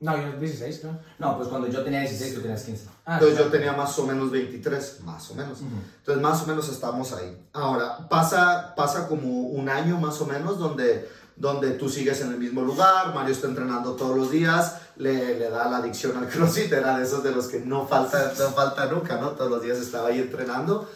No, 0.00 0.16
yo 0.16 0.38
16, 0.38 0.84
¿no? 0.84 0.98
No, 1.18 1.36
pues 1.38 1.48
cuando 1.48 1.68
yo 1.68 1.82
tenía 1.82 2.00
16, 2.00 2.34
tú 2.34 2.42
tenías 2.42 2.62
15. 2.62 2.84
Ah, 3.10 3.14
Entonces 3.14 3.38
yo 3.38 3.44
claro. 3.44 3.50
tenía 3.58 3.72
más 3.72 3.98
o 3.98 4.06
menos 4.06 4.30
23, 4.30 5.00
más 5.04 5.30
o 5.30 5.34
menos. 5.34 5.62
Ujú. 5.62 5.70
Entonces 6.00 6.22
más 6.22 6.42
o 6.42 6.46
menos 6.46 6.68
estamos 6.68 7.10
ahí. 7.14 7.42
Ahora, 7.54 8.06
pasa, 8.06 8.74
pasa 8.76 9.08
como 9.08 9.28
un 9.48 9.70
año 9.70 9.96
más 9.98 10.20
o 10.20 10.26
menos 10.26 10.58
donde, 10.58 11.08
donde 11.34 11.70
tú 11.70 11.88
sigues 11.88 12.20
en 12.20 12.32
el 12.32 12.36
mismo 12.38 12.60
lugar, 12.60 13.14
Mario 13.14 13.32
está 13.32 13.46
entrenando 13.46 13.92
todos 13.92 14.14
los 14.14 14.30
días, 14.30 14.76
le, 14.96 15.38
le 15.38 15.48
da 15.48 15.70
la 15.70 15.78
adicción 15.78 16.18
al 16.18 16.28
CrossFit, 16.28 16.70
era 16.70 16.98
de 16.98 17.04
esos 17.04 17.22
de 17.24 17.30
los 17.30 17.46
que 17.48 17.60
no 17.60 17.86
falta, 17.86 18.30
no 18.38 18.50
falta 18.50 18.84
nunca, 18.84 19.16
¿no? 19.18 19.30
Todos 19.30 19.50
los 19.50 19.62
días 19.62 19.78
estaba 19.78 20.08
ahí 20.08 20.18
entrenando. 20.18 20.86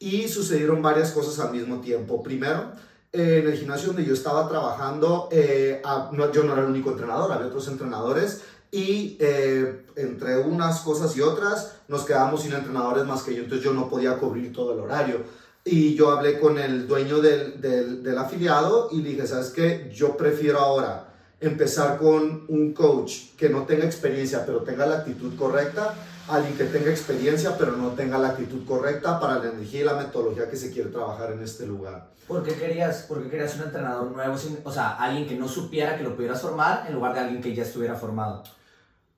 Y 0.00 0.26
sucedieron 0.26 0.82
varias 0.82 1.12
cosas 1.12 1.38
al 1.38 1.52
mismo 1.52 1.80
tiempo. 1.80 2.24
Primero, 2.24 2.72
eh, 3.12 3.42
en 3.44 3.52
el 3.52 3.56
gimnasio 3.56 3.88
donde 3.88 4.04
yo 4.04 4.14
estaba 4.14 4.48
trabajando, 4.48 5.28
eh, 5.30 5.80
ah, 5.84 6.08
no, 6.12 6.32
yo 6.32 6.42
no 6.42 6.54
era 6.54 6.62
el 6.62 6.68
único 6.70 6.90
entrenador, 6.90 7.30
había 7.30 7.46
otros 7.46 7.68
entrenadores 7.68 8.40
y 8.72 9.16
eh, 9.20 9.84
entre 9.96 10.38
unas 10.38 10.80
cosas 10.80 11.14
y 11.16 11.20
otras 11.20 11.74
nos 11.88 12.04
quedamos 12.04 12.42
sin 12.42 12.54
entrenadores 12.54 13.04
más 13.04 13.22
que 13.22 13.34
yo, 13.34 13.42
entonces 13.44 13.64
yo 13.64 13.72
no 13.74 13.88
podía 13.88 14.16
cubrir 14.16 14.52
todo 14.52 14.72
el 14.72 14.80
horario. 14.80 15.18
Y 15.64 15.94
yo 15.94 16.10
hablé 16.10 16.40
con 16.40 16.58
el 16.58 16.88
dueño 16.88 17.20
del, 17.20 17.60
del, 17.60 18.02
del 18.02 18.18
afiliado 18.18 18.88
y 18.90 19.02
le 19.02 19.10
dije, 19.10 19.26
¿sabes 19.28 19.50
qué? 19.50 19.92
Yo 19.94 20.16
prefiero 20.16 20.58
ahora 20.58 21.08
empezar 21.40 21.98
con 21.98 22.46
un 22.48 22.72
coach 22.72 23.34
que 23.36 23.48
no 23.48 23.62
tenga 23.64 23.84
experiencia 23.84 24.44
pero 24.46 24.62
tenga 24.62 24.86
la 24.86 24.98
actitud 24.98 25.36
correcta, 25.36 25.94
alguien 26.28 26.56
que 26.56 26.64
tenga 26.64 26.90
experiencia 26.90 27.56
pero 27.58 27.72
no 27.76 27.90
tenga 27.90 28.16
la 28.18 28.28
actitud 28.28 28.64
correcta 28.64 29.20
para 29.20 29.38
la 29.38 29.50
energía 29.50 29.80
y 29.80 29.84
la 29.84 29.94
metodología 29.96 30.48
que 30.48 30.56
se 30.56 30.70
quiere 30.72 30.90
trabajar 30.90 31.32
en 31.32 31.42
este 31.42 31.66
lugar. 31.66 32.10
¿Por 32.26 32.42
qué 32.44 32.54
querías, 32.54 33.02
por 33.02 33.22
qué 33.22 33.28
querías 33.28 33.54
un 33.56 33.62
entrenador 33.64 34.10
nuevo? 34.12 34.38
sin- 34.38 34.58
o 34.64 34.72
sea, 34.72 34.90
alguien 34.96 35.28
que 35.28 35.36
no 35.36 35.46
supiera 35.48 35.96
que 35.98 36.04
lo 36.04 36.14
pudieras 36.16 36.40
formar 36.40 36.86
en 36.88 36.94
lugar 36.94 37.12
de 37.14 37.20
alguien 37.20 37.42
que 37.42 37.54
ya 37.54 37.64
estuviera 37.64 37.94
formado. 37.96 38.42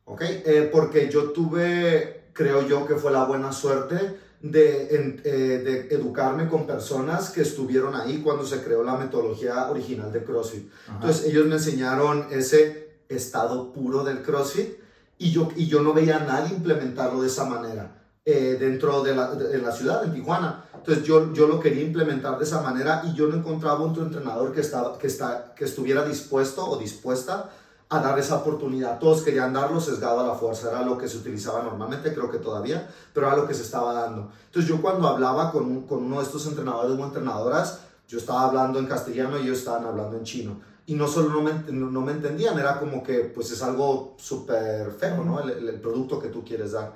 ¿Ok? 0.07 0.23
Eh, 0.23 0.69
porque 0.73 1.09
yo 1.11 1.31
tuve, 1.31 2.25
creo 2.33 2.67
yo 2.67 2.87
que 2.87 2.95
fue 2.97 3.11
la 3.13 3.25
buena 3.25 3.53
suerte 3.53 4.21
de, 4.43 4.95
en- 4.95 5.23
eh, 5.25 5.89
de 5.89 5.95
educarme 5.95 6.49
con 6.49 6.67
personas 6.67 7.31
que 7.31 7.41
estuvieron 7.43 7.95
ahí 7.95 8.21
cuando 8.23 8.45
se 8.45 8.63
creó 8.63 8.83
la 8.85 8.97
metodología 8.97 9.71
original 9.71 10.13
de 10.13 10.23
CrossFit. 10.23 10.71
Ajá. 10.87 10.95
Entonces 10.97 11.27
ellos 11.27 11.47
me 11.47 11.55
enseñaron 11.55 12.27
ese 12.31 12.99
estado 13.09 13.73
puro 13.73 14.05
del 14.05 14.21
CrossFit 14.23 14.75
y 15.19 15.31
yo, 15.31 15.49
y 15.57 15.67
yo 15.67 15.81
no 15.83 15.95
veía 15.95 16.19
a 16.19 16.25
nadie 16.25 16.55
implementarlo 16.55 17.23
de 17.23 17.29
esa 17.29 17.45
manera 17.47 18.03
eh, 18.27 18.57
dentro 18.59 19.03
de 19.03 19.15
la, 19.15 19.35
de 19.35 19.59
la 19.59 19.73
ciudad, 19.73 20.05
en 20.05 20.13
Tijuana. 20.13 20.65
Entonces 20.75 21.05
yo, 21.05 21.33
yo 21.33 21.47
lo 21.49 21.61
quería 21.61 21.83
implementar 21.83 22.37
de 22.39 22.45
esa 22.45 22.61
manera 22.61 23.03
y 23.07 23.15
yo 23.15 23.27
no 23.29 23.37
encontraba 23.37 23.81
otro 23.81 24.03
entrenador 24.03 24.53
que, 24.53 24.61
estaba, 24.61 24.99
que, 24.99 25.07
está, 25.07 25.55
que 25.57 25.65
estuviera 25.65 26.05
dispuesto 26.05 26.63
o 26.69 26.77
dispuesta 26.79 27.51
a 27.91 28.01
dar 28.01 28.19
esa 28.19 28.37
oportunidad. 28.37 28.99
Todos 28.99 29.23
querían 29.23 29.53
darlo 29.53 29.81
sesgado 29.81 30.21
a 30.21 30.27
la 30.27 30.35
fuerza, 30.35 30.71
era 30.71 30.83
lo 30.83 30.97
que 30.99 31.07
se 31.09 31.19
utilizaba 31.19 31.63
normalmente, 31.63 32.13
creo 32.15 32.31
que 32.31 32.39
todavía, 32.39 32.89
pero 33.13 33.27
era 33.29 33.37
lo 33.37 33.47
que 33.47 33.55
se 33.55 33.63
estaba 33.63 33.93
dando. 33.93 34.31
Entonces 34.47 34.69
yo 34.69 34.81
cuando 34.83 35.07
hablaba 35.09 35.53
con, 35.53 35.65
un- 35.65 35.83
con 35.87 36.03
uno 36.05 36.19
de 36.19 36.25
estos 36.25 36.47
entrenadores 36.47 36.99
o 36.99 37.05
entrenadoras, 37.05 37.81
yo 38.09 38.19
estaba 38.19 38.45
hablando 38.45 38.79
en 38.79 38.87
castellano 38.87 39.39
y 39.39 39.43
ellos 39.45 39.59
estaban 39.59 39.85
hablando 39.85 40.17
en 40.17 40.25
chino. 40.25 40.61
Y 40.87 40.95
no 40.95 41.07
solo 41.09 41.31
no 41.31 41.41
me, 41.41 41.53
no, 41.73 42.01
me 42.03 42.13
entendían, 42.13 42.59
era 42.59 42.79
como 42.79 43.03
que 43.03 43.21
pues 43.21 43.51
es 43.51 43.63
algo 43.63 44.15
súper 44.19 44.91
feo, 44.93 45.25
¿no? 45.25 45.41
El, 45.41 45.69
el- 45.69 45.81
producto 45.81 46.19
que 46.19 46.29
tú 46.29 46.45
quieres 46.45 46.73
dar. 46.73 46.93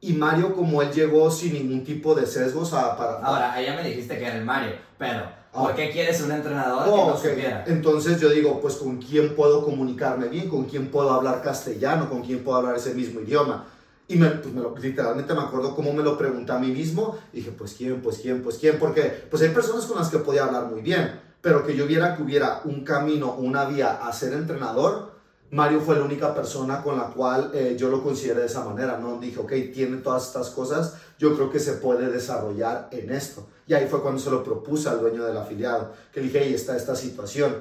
Y 0.00 0.14
Mario, 0.14 0.54
como 0.54 0.82
él 0.82 0.90
llegó 0.92 1.30
sin 1.30 1.52
ningún 1.54 1.84
tipo 1.84 2.14
de 2.14 2.26
sesgos 2.26 2.72
a, 2.74 2.96
para... 2.96 3.18
Ahora, 3.24 3.62
ya 3.62 3.74
me 3.76 3.84
dijiste 3.88 4.18
que 4.18 4.26
era 4.26 4.36
el 4.36 4.44
Mario, 4.44 4.72
pero 4.98 5.24
¿Por 5.52 5.70
Ah. 5.70 5.74
qué 5.74 5.90
quieres 5.90 6.20
un 6.22 6.32
entrenador 6.32 6.84
que 6.84 6.90
Oh, 6.90 6.96
no 7.08 7.14
ok. 7.14 7.22
supiera? 7.22 7.64
Entonces 7.66 8.18
yo 8.20 8.30
digo, 8.30 8.60
pues 8.60 8.76
con 8.76 8.96
quién 8.98 9.34
puedo 9.36 9.64
comunicarme 9.64 10.28
bien, 10.28 10.48
con 10.48 10.64
quién 10.64 10.88
puedo 10.90 11.12
hablar 11.12 11.42
castellano, 11.42 12.08
con 12.08 12.22
quién 12.22 12.42
puedo 12.42 12.56
hablar 12.58 12.76
ese 12.76 12.94
mismo 12.94 13.20
idioma. 13.20 13.66
Y 14.08 14.16
me, 14.16 14.28
pues 14.28 14.52
me 14.54 14.60
lo, 14.62 14.74
literalmente 14.76 15.32
me 15.34 15.40
acuerdo 15.42 15.74
cómo 15.74 15.92
me 15.92 16.02
lo 16.02 16.16
pregunté 16.18 16.52
a 16.52 16.58
mí 16.58 16.68
mismo. 16.68 17.16
Dije, 17.32 17.50
pues 17.50 17.74
quién, 17.74 18.00
pues 18.00 18.18
quién, 18.18 18.42
pues 18.42 18.56
quién. 18.58 18.78
Porque 18.78 19.02
pues 19.30 19.42
hay 19.42 19.50
personas 19.50 19.84
con 19.86 19.98
las 19.98 20.08
que 20.08 20.18
podía 20.18 20.44
hablar 20.44 20.66
muy 20.66 20.80
bien. 20.80 21.20
Pero 21.42 21.66
que 21.66 21.76
yo 21.76 21.86
viera 21.86 22.16
que 22.16 22.22
hubiera 22.22 22.60
un 22.64 22.84
camino, 22.84 23.32
una 23.34 23.64
vía 23.66 24.06
a 24.06 24.12
ser 24.12 24.32
entrenador, 24.32 25.11
Mario 25.52 25.80
fue 25.80 25.96
la 25.96 26.04
única 26.04 26.34
persona 26.34 26.82
con 26.82 26.96
la 26.96 27.04
cual 27.08 27.50
eh, 27.54 27.76
yo 27.78 27.88
lo 27.88 28.02
consideré 28.02 28.40
de 28.40 28.46
esa 28.46 28.64
manera, 28.64 28.98
¿no? 28.98 29.18
Dije, 29.20 29.38
ok, 29.38 29.52
tiene 29.72 29.98
todas 29.98 30.26
estas 30.26 30.48
cosas, 30.50 30.94
yo 31.18 31.34
creo 31.34 31.50
que 31.50 31.60
se 31.60 31.74
puede 31.74 32.10
desarrollar 32.10 32.88
en 32.90 33.10
esto. 33.12 33.46
Y 33.66 33.74
ahí 33.74 33.86
fue 33.86 34.00
cuando 34.02 34.18
se 34.18 34.30
lo 34.30 34.42
propuse 34.42 34.88
al 34.88 35.00
dueño 35.00 35.24
del 35.24 35.36
afiliado, 35.36 35.92
que 36.12 36.20
le 36.20 36.26
dije, 36.26 36.40
hey, 36.42 36.54
está 36.54 36.74
esta 36.76 36.96
situación. 36.96 37.54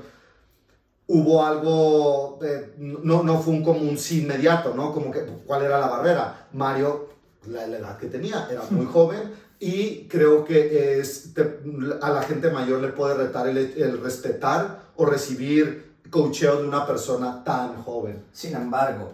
Hubo 1.08 1.46
algo, 1.46 2.40
eh, 2.42 2.74
no, 2.78 3.24
no 3.24 3.42
fue 3.42 3.54
un, 3.56 3.64
como 3.64 3.82
un 3.82 3.98
sí 3.98 4.22
inmediato, 4.22 4.74
¿no? 4.74 4.94
Como 4.94 5.12
que, 5.12 5.26
¿cuál 5.46 5.64
era 5.64 5.78
la 5.78 5.88
barrera? 5.88 6.48
Mario, 6.54 7.10
la, 7.48 7.68
la 7.68 7.78
edad 7.78 7.98
que 7.98 8.08
tenía, 8.08 8.48
era 8.50 8.62
muy 8.70 8.86
joven 8.92 9.34
y 9.60 10.08
creo 10.08 10.46
que 10.46 11.00
es, 11.00 11.34
te- 11.34 11.60
a 12.02 12.10
la 12.12 12.22
gente 12.24 12.50
mayor 12.52 12.80
le 12.82 12.88
puede 12.90 13.16
retar 13.16 13.48
el, 13.50 13.58
el 13.58 14.02
respetar 14.02 14.92
o 14.96 15.06
recibir 15.06 15.91
coacheo 16.12 16.62
de 16.62 16.68
una 16.68 16.86
persona 16.86 17.44
tan 17.44 17.82
joven. 17.84 18.24
Sin 18.34 18.56
embargo, 18.56 19.14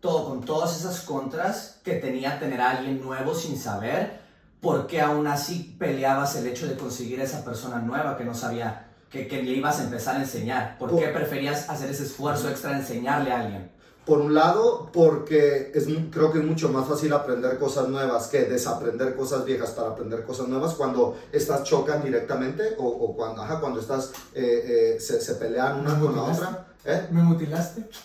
todo, 0.00 0.24
con 0.28 0.40
todas 0.40 0.76
esas 0.76 1.00
contras 1.02 1.78
que 1.84 1.94
tenía 1.94 2.40
tener 2.40 2.60
a 2.60 2.70
alguien 2.70 3.00
nuevo 3.00 3.34
sin 3.34 3.56
saber, 3.58 4.20
¿por 4.60 4.86
qué 4.86 5.00
aún 5.00 5.26
así 5.28 5.76
peleabas 5.78 6.34
el 6.36 6.46
hecho 6.46 6.66
de 6.66 6.76
conseguir 6.76 7.20
esa 7.20 7.44
persona 7.44 7.78
nueva 7.78 8.16
que 8.16 8.24
no 8.24 8.34
sabía 8.34 8.86
que, 9.10 9.28
que 9.28 9.42
le 9.42 9.52
ibas 9.52 9.78
a 9.80 9.84
empezar 9.84 10.16
a 10.16 10.20
enseñar? 10.20 10.78
¿Por 10.78 10.90
qué 10.98 11.04
Por- 11.08 11.12
preferías 11.14 11.68
hacer 11.68 11.90
ese 11.90 12.04
esfuerzo 12.04 12.48
extra 12.48 12.70
de 12.70 12.78
enseñarle 12.78 13.30
a 13.32 13.40
alguien? 13.40 13.70
Por 14.08 14.20
un 14.20 14.32
lado, 14.32 14.88
porque 14.90 15.70
es, 15.74 15.86
creo 16.10 16.32
que 16.32 16.38
es 16.38 16.44
mucho 16.44 16.70
más 16.70 16.88
fácil 16.88 17.12
aprender 17.12 17.58
cosas 17.58 17.90
nuevas 17.90 18.28
que 18.28 18.44
desaprender 18.44 19.14
cosas 19.14 19.44
viejas 19.44 19.72
para 19.72 19.90
aprender 19.90 20.24
cosas 20.24 20.48
nuevas 20.48 20.72
cuando 20.72 21.18
estas 21.30 21.62
chocan 21.64 22.02
directamente 22.02 22.74
o, 22.78 22.86
o 22.86 23.14
cuando, 23.14 23.42
ajá, 23.42 23.60
cuando 23.60 23.78
estas 23.78 24.12
eh, 24.34 24.94
eh, 24.96 25.00
se, 25.00 25.20
se 25.20 25.34
pelean 25.34 25.80
una 25.80 26.00
con 26.00 26.16
la 26.16 26.22
otra. 26.22 26.68
¿Eh? 26.86 27.06
¿Me 27.10 27.22
mutilaste? 27.22 27.84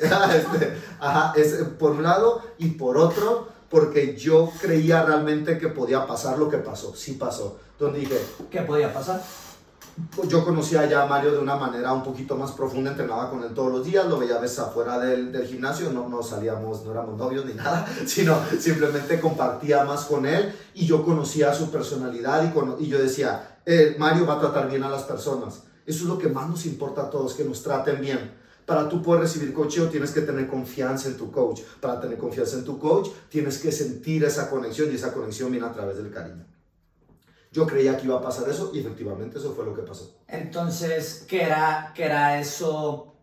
Este, 0.00 0.76
ajá, 0.98 1.34
es 1.36 1.52
eh, 1.52 1.64
por 1.78 1.92
un 1.92 2.02
lado 2.02 2.40
y 2.56 2.70
por 2.70 2.96
otro, 2.96 3.48
porque 3.68 4.16
yo 4.16 4.50
creía 4.62 5.04
realmente 5.04 5.58
que 5.58 5.68
podía 5.68 6.06
pasar 6.06 6.38
lo 6.38 6.48
que 6.48 6.56
pasó, 6.56 6.96
sí 6.96 7.12
pasó. 7.12 7.58
Donde 7.78 8.00
dije, 8.00 8.18
¿Qué 8.50 8.62
podía 8.62 8.94
pasar? 8.94 9.22
Pues, 10.14 10.28
yo 10.28 10.44
conocía 10.44 10.86
ya 10.88 11.02
a 11.02 11.06
Mario 11.06 11.32
de 11.32 11.38
una 11.38 11.56
manera 11.56 11.92
un 11.92 12.02
poquito 12.02 12.36
más 12.36 12.52
profunda, 12.52 12.90
entrenaba 12.90 13.30
con 13.30 13.42
él 13.44 13.54
todos 13.54 13.70
los 13.72 13.84
días, 13.86 14.06
lo 14.06 14.18
veía 14.18 14.36
a 14.36 14.40
veces 14.40 14.58
afuera 14.58 14.98
del, 14.98 15.30
del 15.32 15.46
gimnasio, 15.46 15.92
no, 15.92 16.08
no 16.08 16.22
salíamos, 16.22 16.84
no 16.84 16.90
éramos 16.92 17.16
novios 17.16 17.44
ni 17.46 17.54
nada, 17.54 17.86
sino 18.06 18.38
simplemente 18.58 19.20
compartía 19.20 19.84
más 19.84 20.04
con 20.06 20.26
él 20.26 20.54
y 20.74 20.86
yo 20.86 21.04
conocía 21.04 21.54
su 21.54 21.70
personalidad 21.70 22.44
y, 22.44 22.52
cono- 22.52 22.76
y 22.78 22.88
yo 22.88 22.98
decía, 22.98 23.58
eh, 23.66 23.96
Mario 23.98 24.26
va 24.26 24.34
a 24.34 24.40
tratar 24.40 24.68
bien 24.68 24.82
a 24.82 24.88
las 24.88 25.04
personas. 25.04 25.62
Eso 25.86 26.04
es 26.04 26.08
lo 26.08 26.18
que 26.18 26.28
más 26.28 26.48
nos 26.48 26.64
importa 26.66 27.02
a 27.02 27.10
todos, 27.10 27.34
que 27.34 27.44
nos 27.44 27.62
traten 27.62 28.00
bien. 28.00 28.32
Para 28.66 28.88
tú 28.88 29.02
poder 29.02 29.20
recibir 29.20 29.52
coaching 29.52 29.88
tienes 29.90 30.10
que 30.10 30.22
tener 30.22 30.48
confianza 30.48 31.08
en 31.08 31.18
tu 31.18 31.30
coach. 31.30 31.60
Para 31.80 32.00
tener 32.00 32.16
confianza 32.16 32.56
en 32.56 32.64
tu 32.64 32.78
coach 32.78 33.10
tienes 33.28 33.58
que 33.58 33.70
sentir 33.70 34.24
esa 34.24 34.48
conexión 34.48 34.90
y 34.90 34.94
esa 34.94 35.12
conexión 35.12 35.50
viene 35.50 35.66
a 35.66 35.72
través 35.72 35.98
del 35.98 36.10
cariño. 36.10 36.46
Yo 37.54 37.68
creía 37.68 37.96
que 37.96 38.06
iba 38.06 38.16
a 38.16 38.20
pasar 38.20 38.48
eso 38.48 38.72
y 38.74 38.80
efectivamente 38.80 39.38
eso 39.38 39.54
fue 39.54 39.64
lo 39.64 39.72
que 39.76 39.82
pasó. 39.82 40.12
Entonces, 40.26 41.24
¿qué 41.28 41.44
era, 41.44 41.92
qué 41.94 42.06
era 42.06 42.40
eso? 42.40 43.14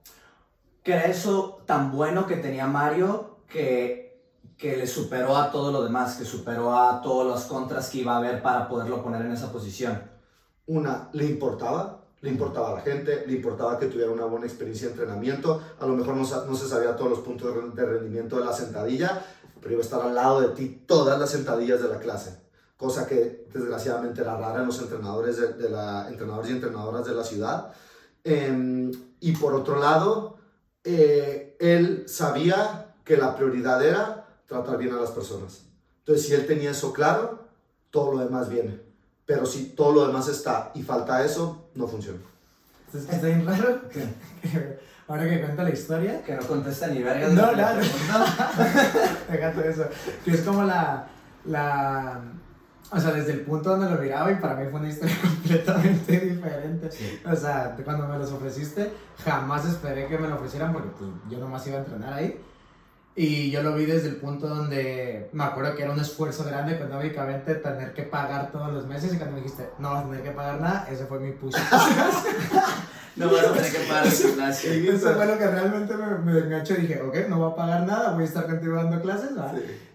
¿Qué 0.83 0.93
era 0.93 1.03
eso 1.07 1.61
tan 1.65 1.91
bueno 1.91 2.25
que 2.25 2.37
tenía 2.37 2.65
Mario 2.65 3.39
que, 3.49 4.23
que 4.57 4.77
le 4.77 4.87
superó 4.87 5.35
a 5.35 5.51
todo 5.51 5.73
lo 5.73 5.83
demás, 5.83 6.15
que 6.15 6.23
superó 6.23 6.73
a 6.73 7.01
todas 7.01 7.27
las 7.27 7.45
contras 7.45 7.89
que 7.89 7.97
iba 7.97 8.13
a 8.13 8.19
haber 8.19 8.41
para 8.41 8.69
poderlo 8.69 9.03
poner 9.03 9.21
en 9.25 9.33
esa 9.33 9.51
posición? 9.51 10.01
Una, 10.65 11.09
le 11.11 11.25
importaba, 11.25 12.05
le 12.21 12.29
importaba 12.29 12.71
a 12.71 12.75
la 12.75 12.81
gente, 12.81 13.25
le 13.27 13.33
importaba 13.33 13.77
que 13.77 13.87
tuviera 13.87 14.11
una 14.11 14.23
buena 14.23 14.45
experiencia 14.45 14.87
de 14.87 14.93
entrenamiento, 14.93 15.61
a 15.77 15.85
lo 15.85 15.93
mejor 15.93 16.15
no, 16.15 16.21
no 16.21 16.55
se 16.55 16.69
sabía 16.69 16.95
todos 16.95 17.09
los 17.09 17.19
puntos 17.19 17.75
de 17.75 17.85
rendimiento 17.85 18.37
de 18.37 18.45
la 18.45 18.53
sentadilla, 18.53 19.25
pero 19.59 19.73
iba 19.73 19.81
a 19.81 19.85
estar 19.85 20.01
al 20.01 20.15
lado 20.15 20.39
de 20.39 20.55
ti 20.55 20.83
todas 20.87 21.19
las 21.19 21.31
sentadillas 21.31 21.81
de 21.81 21.89
la 21.89 21.99
clase, 21.99 22.40
cosa 22.81 23.05
que 23.05 23.45
desgraciadamente 23.53 24.21
era 24.21 24.35
rara 24.35 24.61
en 24.61 24.65
los 24.65 24.81
entrenadores, 24.81 25.37
de, 25.37 25.53
de 25.53 25.69
la, 25.69 26.07
entrenadores 26.09 26.49
y 26.49 26.53
entrenadoras 26.53 27.05
de 27.05 27.13
la 27.13 27.23
ciudad. 27.23 27.71
Em, 28.23 28.91
y 29.19 29.33
por 29.33 29.53
otro 29.53 29.77
lado, 29.79 30.37
eh, 30.83 31.55
él 31.59 32.05
sabía 32.07 32.87
que 33.05 33.17
la 33.17 33.35
prioridad 33.35 33.85
era 33.85 34.25
tratar 34.47 34.79
bien 34.79 34.93
a 34.95 34.99
las 34.99 35.11
personas. 35.11 35.61
Entonces, 35.99 36.25
si 36.25 36.33
él 36.33 36.47
tenía 36.47 36.71
eso 36.71 36.91
claro, 36.91 37.45
todo 37.91 38.13
lo 38.13 38.19
demás 38.25 38.49
viene. 38.49 38.79
Pero 39.27 39.45
si 39.45 39.65
todo 39.75 39.91
lo 39.93 40.07
demás 40.07 40.27
está 40.27 40.71
y 40.73 40.81
falta 40.81 41.23
eso, 41.23 41.69
no 41.75 41.87
funciona. 41.87 42.17
Es 42.93 43.05
que 43.05 43.15
está 43.15 43.27
bien 43.27 43.45
raro. 43.45 43.87
que- 43.89 44.79
Ahora 45.07 45.29
que 45.29 45.39
cuenta 45.41 45.63
la 45.63 45.69
historia. 45.69 46.23
Que 46.23 46.35
no 46.35 46.47
contesta 46.47 46.87
ni 46.87 47.03
verga. 47.03 47.27
No, 47.29 47.51
no, 47.51 47.75
no. 47.75 48.25
Déjate 49.29 49.69
eso. 49.69 49.85
Que 50.25 50.31
es 50.31 50.41
como 50.41 50.63
la, 50.63 51.07
la. 51.45 52.21
O 52.93 52.99
sea, 52.99 53.11
desde 53.11 53.31
el 53.31 53.41
punto 53.41 53.69
donde 53.69 53.89
lo 53.89 54.01
miraba 54.01 54.31
y 54.31 54.35
para 54.35 54.55
mí 54.55 54.65
fue 54.69 54.79
una 54.81 54.89
historia 54.89 55.15
completamente 55.21 56.19
diferente. 56.19 56.91
Sí. 56.91 57.21
O 57.25 57.35
sea, 57.35 57.75
cuando 57.83 58.07
me 58.07 58.17
los 58.17 58.31
ofreciste, 58.31 58.91
jamás 59.23 59.65
esperé 59.65 60.07
que 60.07 60.17
me 60.17 60.27
lo 60.27 60.35
ofrecieran 60.35 60.73
porque 60.73 60.89
pues, 60.99 61.09
yo 61.29 61.39
nomás 61.39 61.65
iba 61.67 61.77
a 61.77 61.79
entrenar 61.79 62.13
ahí. 62.13 62.39
Y 63.15 63.51
yo 63.51 63.61
lo 63.61 63.75
vi 63.75 63.85
desde 63.85 64.09
el 64.09 64.15
punto 64.17 64.47
donde 64.47 65.29
me 65.33 65.43
acuerdo 65.43 65.75
que 65.75 65.83
era 65.83 65.91
un 65.91 65.99
esfuerzo 65.99 66.45
grande 66.45 66.75
económicamente 66.75 67.55
tener 67.55 67.93
que 67.93 68.03
pagar 68.03 68.51
todos 68.51 68.71
los 68.71 68.87
meses 68.87 69.13
y 69.13 69.17
cuando 69.17 69.35
me 69.35 69.41
dijiste, 69.41 69.69
no 69.79 69.91
vas 69.91 70.05
a 70.05 70.09
tener 70.09 70.23
que 70.23 70.31
pagar 70.31 70.61
nada, 70.61 70.87
ese 70.89 71.05
fue 71.05 71.19
mi 71.19 71.31
push. 71.31 71.55
No 73.13 73.29
vas 73.29 73.45
a 73.45 73.53
tener 73.53 73.71
que 73.73 73.79
pagar 73.79 74.05
el 74.05 74.11
gimnasio. 74.11 74.71
Eso 74.71 75.13
fue 75.13 75.25
lo 75.25 75.37
que 75.37 75.45
realmente 75.45 75.93
me, 75.97 76.17
me 76.19 76.39
enganchó. 76.39 76.75
Dije, 76.75 77.01
ok, 77.01 77.27
no 77.27 77.39
voy 77.39 77.51
a 77.51 77.55
pagar 77.55 77.85
nada, 77.85 78.13
voy 78.13 78.23
a 78.23 78.25
estar 78.25 78.45
contigo 78.45 78.75
dando 78.75 79.01
clases. 79.01 79.31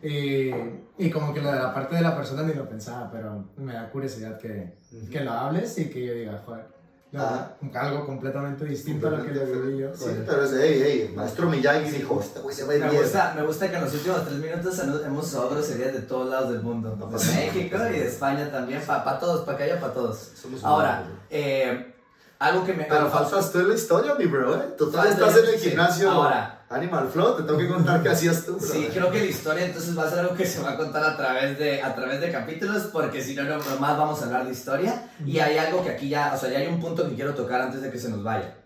Y, 0.02 0.50
y 0.98 1.10
como 1.10 1.32
que 1.34 1.40
lo 1.42 1.52
de 1.52 1.58
la 1.58 1.74
parte 1.74 1.94
de 1.96 2.02
la 2.02 2.16
persona 2.16 2.42
ni 2.42 2.54
lo 2.54 2.68
pensaba, 2.68 3.10
pero 3.10 3.44
me 3.56 3.74
da 3.74 3.90
curiosidad 3.90 4.38
que, 4.38 4.78
que 5.10 5.20
lo 5.20 5.32
hables 5.32 5.76
y 5.78 5.90
que 5.90 6.06
yo 6.06 6.12
diga, 6.14 6.42
joder, 6.44 6.76
Ah. 7.18 7.52
algo 7.74 8.04
completamente 8.04 8.64
distinto 8.66 9.06
a 9.06 9.10
lo 9.10 9.24
que 9.24 9.30
le 9.32 9.44
viví 9.46 9.78
yo. 9.78 9.94
Sí, 9.96 10.06
pero 10.26 10.44
es, 10.44 10.52
hey, 10.60 10.82
hey, 10.84 11.12
maestro 11.16 11.48
Miyagi 11.48 11.88
dijo, 11.90 12.20
este 12.20 12.40
güey 12.40 12.54
se 12.54 12.64
va 12.64 12.72
a 12.72 12.76
ir 12.76 12.84
Me 12.84 12.90
gusta, 12.90 13.32
me 13.34 13.42
gusta 13.46 13.70
que 13.70 13.76
en 13.76 13.84
los 13.84 13.94
últimos 13.94 14.24
tres 14.26 14.38
minutos 14.38 14.78
hemos- 14.80 15.24
usado 15.26 15.48
groserías 15.48 15.94
de 15.94 16.00
todos 16.00 16.28
lados 16.28 16.50
del 16.52 16.60
mundo. 16.62 16.94
No 16.98 17.06
De. 17.06 17.12
México 17.16 17.76
y 17.88 17.92
de 18.00 18.06
España 18.08 18.50
también. 18.50 18.82
Para 18.84 19.18
todos, 19.18 19.46
para 19.46 19.56
que 19.56 19.64
haya 19.64 19.80
para 19.80 19.94
todos. 19.94 20.32
Somos 20.34 20.62
Ahora, 20.62 21.02
humanos, 21.04 21.18
eh, 21.30 21.94
algo 22.38 22.66
que 22.66 22.74
me... 22.74 22.84
Pero 22.84 23.08
faltas 23.08 23.50
tú 23.50 23.60
en 23.60 23.68
la 23.68 23.74
historia, 23.76 24.14
mi 24.16 24.26
bro, 24.26 24.54
¿eh? 24.56 24.74
Tú 24.76 24.90
todavía 24.90 25.12
estás 25.12 25.36
en 25.38 25.44
el 25.46 25.58
sí. 25.58 25.68
gimnasio 25.70 26.10
Ahora. 26.10 26.55
Animal 26.68 27.08
Flow, 27.08 27.36
te 27.36 27.44
tengo 27.44 27.58
que 27.58 27.68
contar 27.68 28.02
qué 28.02 28.08
hacías 28.08 28.44
tú, 28.44 28.56
bro. 28.56 28.66
Sí, 28.66 28.88
creo 28.92 29.10
que 29.10 29.20
la 29.20 29.26
historia 29.26 29.66
entonces 29.66 29.96
va 29.96 30.04
a 30.04 30.10
ser 30.10 30.18
algo 30.18 30.34
que 30.34 30.44
se 30.44 30.60
va 30.60 30.72
a 30.72 30.76
contar 30.76 31.04
a 31.04 31.16
través 31.16 31.56
de, 31.58 31.80
a 31.80 31.94
través 31.94 32.20
de 32.20 32.32
capítulos, 32.32 32.88
porque 32.92 33.22
si 33.22 33.34
no, 33.34 33.44
no, 33.44 33.58
nomás 33.58 33.96
vamos 33.96 34.20
a 34.20 34.24
hablar 34.24 34.46
de 34.46 34.52
historia. 34.52 35.10
Y 35.24 35.38
hay 35.38 35.58
algo 35.58 35.84
que 35.84 35.90
aquí 35.90 36.08
ya, 36.08 36.32
o 36.34 36.38
sea, 36.38 36.50
ya 36.50 36.58
hay 36.58 36.66
un 36.66 36.80
punto 36.80 37.08
que 37.08 37.14
quiero 37.14 37.34
tocar 37.34 37.60
antes 37.60 37.82
de 37.82 37.90
que 37.90 37.98
se 37.98 38.08
nos 38.08 38.24
vaya. 38.24 38.56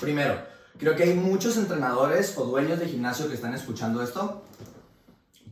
Primero, 0.00 0.36
creo 0.78 0.94
que 0.94 1.02
hay 1.02 1.14
muchos 1.14 1.56
entrenadores 1.56 2.36
o 2.38 2.44
dueños 2.44 2.78
de 2.78 2.86
gimnasio 2.86 3.28
que 3.28 3.34
están 3.34 3.54
escuchando 3.54 4.02
esto 4.02 4.44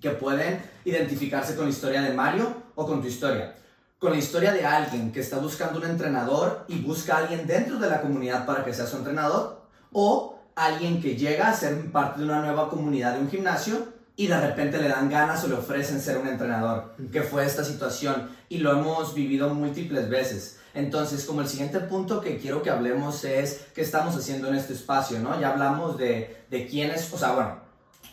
que 0.01 0.11
pueden 0.11 0.63
identificarse 0.85 1.55
con 1.55 1.67
la 1.67 1.71
historia 1.71 2.03
de 2.03 2.13
Mario 2.13 2.55
o 2.75 2.87
con 2.87 3.03
tu 3.03 3.09
historia. 3.09 3.57
Con 3.99 4.13
la 4.13 4.19
historia 4.19 4.53
de 4.53 4.65
alguien 4.65 5.13
que 5.13 5.21
está 5.21 5.39
buscando 5.39 5.79
un 5.79 5.85
entrenador 5.85 6.65
y 6.69 6.81
busca 6.81 7.17
a 7.17 7.19
alguien 7.19 7.47
dentro 7.47 7.79
de 7.79 7.91
la 7.91 8.01
comunidad 8.01 8.47
para 8.47 8.65
que 8.65 8.73
sea 8.73 8.87
su 8.87 8.97
entrenador, 8.97 9.61
o 9.93 10.40
alguien 10.55 11.01
que 11.01 11.17
llega 11.17 11.49
a 11.49 11.55
ser 11.55 11.91
parte 11.91 12.21
de 12.21 12.27
una 12.27 12.41
nueva 12.41 12.69
comunidad 12.69 13.15
de 13.15 13.21
un 13.21 13.31
gimnasio 13.31 13.89
y 14.17 14.27
de 14.27 14.39
repente 14.39 14.79
le 14.79 14.89
dan 14.89 15.09
ganas 15.09 15.43
o 15.45 15.49
le 15.49 15.55
ofrecen 15.55 16.01
ser 16.01 16.19
un 16.19 16.29
entrenador, 16.29 16.95
que 17.11 17.23
fue 17.23 17.47
esta 17.47 17.65
situación 17.65 18.31
y 18.49 18.59
lo 18.59 18.73
hemos 18.73 19.15
vivido 19.15 19.53
múltiples 19.55 20.11
veces. 20.11 20.59
Entonces, 20.75 21.25
como 21.25 21.41
el 21.41 21.49
siguiente 21.49 21.81
punto 21.81 22.21
que 22.21 22.39
quiero 22.39 22.63
que 22.63 22.71
hablemos 22.71 23.25
es 23.25 23.67
qué 23.75 23.81
estamos 23.81 24.15
haciendo 24.15 24.49
en 24.49 24.57
este 24.57 24.75
espacio, 24.75 25.19
¿no? 25.21 25.41
Ya 25.41 25.51
hablamos 25.51 25.97
de, 25.97 26.45
de 26.51 26.67
quién 26.67 26.91
es, 26.91 27.13
o 27.13 27.19
sea, 27.19 27.33
bueno, 27.33 27.57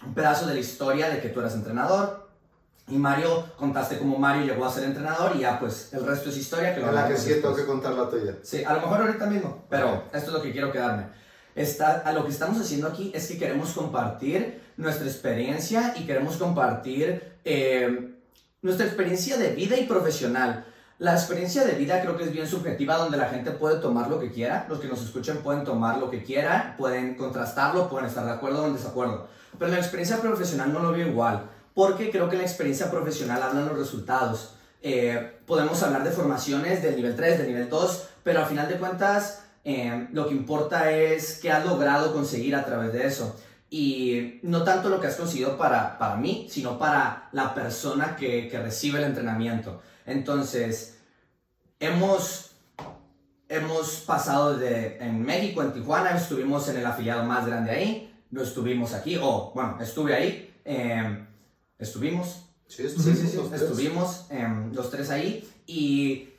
un 0.06 0.14
pedazo 0.14 0.48
de 0.48 0.54
la 0.54 0.60
historia 0.60 1.10
de 1.10 1.20
que 1.20 1.30
tú 1.30 1.40
eras 1.40 1.56
entrenador 1.56 2.28
y 2.90 2.98
Mario, 2.98 3.44
contaste 3.58 3.98
cómo 3.98 4.18
Mario 4.18 4.46
llegó 4.46 4.66
a 4.66 4.72
ser 4.72 4.86
entrenador 4.86 5.36
y 5.36 5.40
ya 5.40 5.60
pues 5.60 5.94
el 5.94 6.06
resto 6.06 6.30
es 6.30 6.38
historia 6.38 6.74
que 6.74 6.80
lo 6.80 6.92
la 6.92 7.08
que 7.08 7.18
sí 7.18 7.34
tengo 7.42 7.54
que 7.54 7.66
contar 7.66 7.94
la 7.94 8.10
tuya. 8.10 8.36
Sí, 8.42 8.64
a 8.64 8.74
lo 8.74 8.82
mejor 8.82 9.02
ahorita 9.02 9.26
mismo, 9.26 9.66
pero 9.70 10.04
esto 10.14 10.28
es 10.28 10.34
lo 10.34 10.42
que 10.42 10.54
quiero 10.54 10.72
quedarme. 10.72 11.08
Está, 11.58 12.04
a 12.06 12.14
lo 12.14 12.24
que 12.24 12.30
estamos 12.30 12.62
haciendo 12.62 12.88
aquí 12.88 13.12
es 13.16 13.28
que 13.28 13.40
queremos 13.40 13.72
compartir 13.72 14.62
nuestra 14.78 15.08
experiencia 15.08 15.96
y 15.98 16.06
queremos 16.06 16.38
compartir 16.38 17.34
eh, 17.44 18.14
nuestra 18.62 18.86
experiencia 18.86 19.38
de 19.38 19.50
vida 19.50 19.76
y 19.76 19.86
profesional. 19.86 20.66
la 21.00 21.14
experiencia 21.14 21.66
de 21.66 21.74
vida 21.74 22.00
creo 22.02 22.16
que 22.16 22.26
es 22.26 22.32
bien 22.32 22.48
subjetiva, 22.48 22.98
donde 22.98 23.18
la 23.18 23.30
gente 23.30 23.50
puede 23.50 23.80
tomar 23.80 24.08
lo 24.08 24.20
que 24.20 24.32
quiera. 24.32 24.68
Los 24.70 24.80
que 24.80 24.88
nos 24.88 25.02
escuchen 25.02 25.38
pueden 25.38 25.64
tomar 25.64 25.98
lo 25.98 26.12
que 26.12 26.24
quieran, 26.24 26.76
pueden 26.78 27.16
contrastarlo, 27.16 27.90
pueden 27.90 28.08
estar 28.08 28.26
de 28.26 28.34
acuerdo 28.34 28.64
o 28.64 28.68
en 28.68 28.74
desacuerdo. 28.74 29.28
Pero 29.58 29.72
la 29.72 29.78
experiencia 29.78 30.22
profesional 30.22 30.72
no 30.72 30.80
lo 30.80 30.92
veo 30.92 31.08
igual, 31.08 31.50
porque 31.74 32.12
creo 32.12 32.30
que 32.30 32.38
la 32.38 32.44
experiencia 32.44 32.92
profesional 32.92 33.42
hablan 33.42 33.68
los 33.68 33.80
resultados. 33.80 34.54
Eh, 34.84 35.40
podemos 35.48 35.82
hablar 35.82 36.04
de 36.04 36.12
formaciones 36.12 36.84
del 36.84 36.96
nivel 36.96 37.16
3, 37.16 37.40
del 37.40 37.48
nivel 37.48 37.68
2, 37.68 38.10
pero 38.24 38.42
al 38.42 38.46
final 38.46 38.68
de 38.68 38.76
cuentas 38.76 39.47
eh, 39.70 40.08
lo 40.14 40.30
que 40.30 40.34
importa 40.34 40.90
es 40.92 41.40
qué 41.42 41.52
has 41.52 41.66
logrado 41.66 42.14
conseguir 42.14 42.56
a 42.56 42.64
través 42.64 42.94
de 42.94 43.06
eso. 43.06 43.36
Y 43.70 44.40
no 44.44 44.64
tanto 44.64 44.88
lo 44.88 45.02
que 45.02 45.08
has 45.08 45.18
conseguido 45.18 45.58
para, 45.58 45.98
para 45.98 46.16
mí, 46.16 46.48
sino 46.50 46.80
para 46.80 47.28
la 47.34 47.54
persona 47.54 48.16
que, 48.16 48.48
que 48.48 48.60
recibe 48.60 49.00
el 49.00 49.04
entrenamiento. 49.04 49.82
Entonces, 50.06 51.00
hemos, 51.82 52.52
hemos 53.50 53.96
pasado 54.06 54.56
de, 54.58 54.98
en 55.00 55.22
México, 55.22 55.62
en 55.62 55.74
Tijuana, 55.74 56.12
estuvimos 56.12 56.70
en 56.70 56.78
el 56.78 56.86
afiliado 56.86 57.26
más 57.26 57.46
grande 57.46 57.72
ahí, 57.72 58.16
no 58.32 58.42
estuvimos 58.44 58.94
aquí, 58.94 59.18
o 59.22 59.52
bueno, 59.54 59.78
estuve 59.82 60.16
ahí, 60.16 60.56
eh, 60.64 61.26
estuvimos, 61.78 62.44
Sí, 62.70 62.86
estuvimos. 62.86 63.34
los 63.36 63.50
tres. 63.50 63.62
estuvimos 63.62 64.26
em, 64.30 64.74
los 64.74 64.90
tres 64.92 65.10
ahí 65.10 65.48
y 65.66 66.30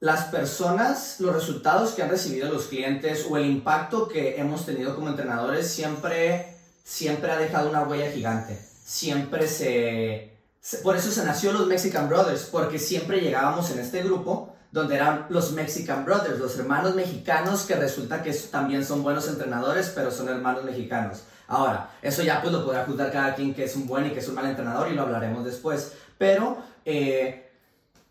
las 0.00 0.24
personas, 0.24 1.16
los 1.20 1.34
resultados 1.34 1.92
que 1.92 2.02
han 2.02 2.10
recibido 2.10 2.50
los 2.52 2.66
clientes 2.66 3.26
o 3.28 3.36
el 3.36 3.46
impacto 3.46 4.08
que 4.08 4.38
hemos 4.38 4.66
tenido 4.66 4.94
como 4.94 5.08
entrenadores 5.08 5.68
siempre, 5.68 6.56
siempre 6.84 7.30
ha 7.30 7.38
dejado 7.38 7.70
una 7.70 7.82
huella 7.82 8.10
gigante. 8.10 8.58
Siempre 8.84 9.48
se, 9.48 10.38
Por 10.82 10.96
eso 10.96 11.10
se 11.10 11.24
nació 11.24 11.52
los 11.52 11.66
Mexican 11.66 12.08
Brothers, 12.08 12.48
porque 12.52 12.78
siempre 12.78 13.20
llegábamos 13.20 13.70
en 13.70 13.80
este 13.80 14.02
grupo 14.02 14.54
donde 14.70 14.96
eran 14.96 15.26
los 15.30 15.52
Mexican 15.52 16.04
Brothers, 16.04 16.38
los 16.38 16.58
hermanos 16.58 16.94
mexicanos 16.94 17.64
que 17.64 17.76
resulta 17.76 18.22
que 18.22 18.32
también 18.32 18.84
son 18.84 19.02
buenos 19.02 19.26
entrenadores, 19.28 19.90
pero 19.94 20.10
son 20.10 20.28
hermanos 20.28 20.64
mexicanos. 20.64 21.22
Ahora, 21.48 21.90
eso 22.02 22.22
ya 22.22 22.42
pues 22.42 22.52
lo 22.52 22.64
podrá 22.64 22.84
juzgar 22.84 23.10
cada 23.10 23.34
quien 23.34 23.54
que 23.54 23.64
es 23.64 23.74
un 23.76 23.86
buen 23.86 24.06
y 24.06 24.10
que 24.10 24.18
es 24.18 24.28
un 24.28 24.34
mal 24.34 24.46
entrenador 24.46 24.90
y 24.90 24.94
lo 24.94 25.02
hablaremos 25.02 25.44
después. 25.44 25.92
Pero 26.18 26.58
eh, 26.84 27.45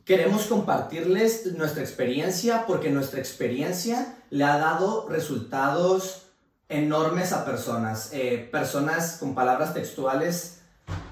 queremos 0.05 0.45
compartirles 0.45 1.51
nuestra 1.57 1.81
experiencia 1.81 2.65
porque 2.67 2.91
nuestra 2.91 3.19
experiencia 3.19 4.15
le 4.29 4.43
ha 4.43 4.57
dado 4.57 5.09
resultados 5.09 6.27
enormes 6.69 7.33
a 7.33 7.43
personas. 7.43 8.11
Eh, 8.13 8.47
personas 8.51 9.17
con 9.19 9.33
palabras 9.33 9.73
textuales 9.73 10.59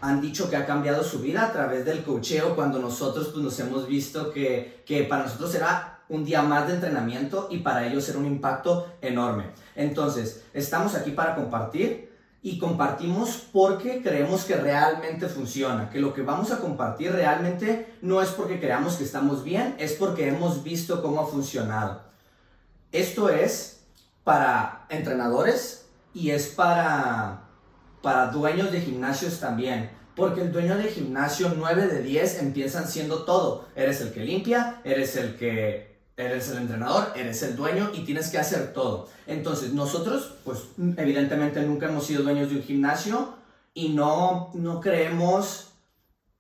han 0.02 0.22
dicho 0.22 0.50
que 0.50 0.56
ha 0.56 0.68
cambiado 0.68 1.04
su 1.04 1.20
vida 1.20 1.48
a 1.48 1.52
través 1.52 1.86
del 1.86 2.04
cocheo 2.04 2.56
cuando 2.56 2.78
nosotros 2.78 3.30
pues, 3.30 3.44
nos 3.44 3.60
hemos 3.60 3.88
visto 3.88 4.32
que, 4.32 4.84
que 4.86 5.04
para 5.04 5.24
nosotros 5.24 5.56
era 5.56 6.02
un 6.10 6.24
día 6.24 6.44
más 6.44 6.68
de 6.68 6.76
entrenamiento 6.76 7.48
y 7.50 7.60
para 7.60 7.88
ellos 7.88 8.08
era 8.10 8.20
un 8.20 8.28
impacto 8.28 8.94
enorme. 9.02 9.46
Entonces, 9.76 10.44
estamos 10.54 10.94
aquí 10.94 11.12
para 11.12 11.34
compartir 11.34 12.13
y 12.46 12.60
compartimos 12.60 13.42
porque 13.54 14.02
creemos 14.04 14.44
que 14.44 14.58
realmente 14.58 15.30
funciona, 15.30 15.90
que 15.90 16.02
lo 16.02 16.14
que 16.14 16.24
vamos 16.24 16.52
a 16.52 16.60
compartir 16.60 17.14
realmente 17.14 17.96
no 18.02 18.22
es 18.22 18.30
porque 18.32 18.60
creamos 18.60 18.96
que 18.96 19.06
estamos 19.06 19.46
bien, 19.46 19.76
es 19.80 19.94
porque 19.94 20.28
hemos 20.28 20.62
visto 20.62 21.02
cómo 21.02 21.22
ha 21.22 21.26
funcionado. 21.26 22.02
Esto 22.92 23.30
es 23.30 23.80
para 24.26 24.86
entrenadores 24.90 25.86
y 26.14 26.32
es 26.32 26.48
para, 26.48 27.46
para 28.02 28.28
dueños 28.28 28.74
de 28.74 28.82
gimnasios 28.82 29.40
también. 29.40 29.90
Porque 30.14 30.42
el 30.42 30.52
dueño 30.52 30.78
de 30.78 30.90
gimnasio 30.90 31.54
9 31.58 31.88
de 31.88 32.04
10 32.04 32.42
empiezan 32.42 32.88
siendo 32.88 33.24
todo. 33.24 33.68
Eres 33.74 34.02
el 34.02 34.14
que 34.14 34.20
limpia, 34.20 34.82
eres 34.84 35.16
el 35.16 35.38
que 35.38 35.93
eres 36.18 36.50
el 36.50 36.58
entrenador, 36.58 37.12
eres 37.16 37.42
el 37.44 37.56
dueño 37.56 37.92
y 37.94 38.02
tienes 38.02 38.30
que 38.30 38.38
hacer 38.38 38.74
todo. 38.74 39.10
Entonces, 39.28 39.74
nosotros, 39.74 40.36
pues 40.44 40.60
evidentemente 40.98 41.62
nunca 41.62 41.88
hemos 41.88 42.06
sido 42.06 42.24
dueños 42.24 42.50
de 42.50 42.58
un 42.58 42.64
gimnasio 42.64 43.36
y 43.74 43.90
no, 43.90 44.52
no 44.54 44.80
creemos 44.80 45.70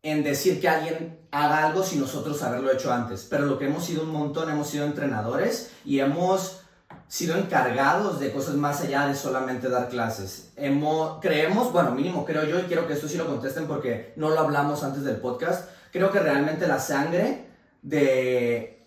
en 0.04 0.24
decir 0.24 0.60
que 0.60 0.68
alguien 0.68 1.20
haga 1.32 1.66
algo 1.66 1.84
sin 1.84 2.02
nosotros 2.02 2.42
haberlo 2.44 2.72
hecho 2.72 2.94
antes. 2.94 3.26
Pero 3.30 3.46
lo 3.46 3.58
que 3.58 3.66
hemos 3.66 3.86
sido 3.86 4.04
un 4.04 4.12
montón, 4.12 4.50
hemos 4.50 4.68
sido 4.68 4.86
entrenadores 4.86 5.72
y 5.86 6.00
hemos 6.00 6.60
sido 7.08 7.38
encargados 7.38 8.20
de 8.20 8.32
cosas 8.32 8.56
más 8.56 8.82
allá 8.82 9.08
de 9.08 9.16
solamente 9.16 9.70
dar 9.70 9.90
clases. 9.90 10.52
Hemos, 10.56 11.20
creemos, 11.22 11.72
bueno, 11.72 11.92
mínimo 11.92 12.26
creo 12.26 12.44
yo, 12.46 12.60
y 12.60 12.64
quiero 12.64 12.88
que 12.88 12.94
esto 12.94 13.08
sí 13.08 13.18
lo 13.18 13.28
contesten 13.28 13.68
porque 13.68 14.14
no 14.16 14.30
lo 14.30 14.40
hablamos 14.40 14.84
antes 14.84 15.04
del 15.04 15.18
podcast, 15.18 15.70
creo 15.92 16.12
que 16.12 16.20
realmente 16.20 16.68
la 16.68 16.80
sangre 16.80 17.48
de 17.82 18.83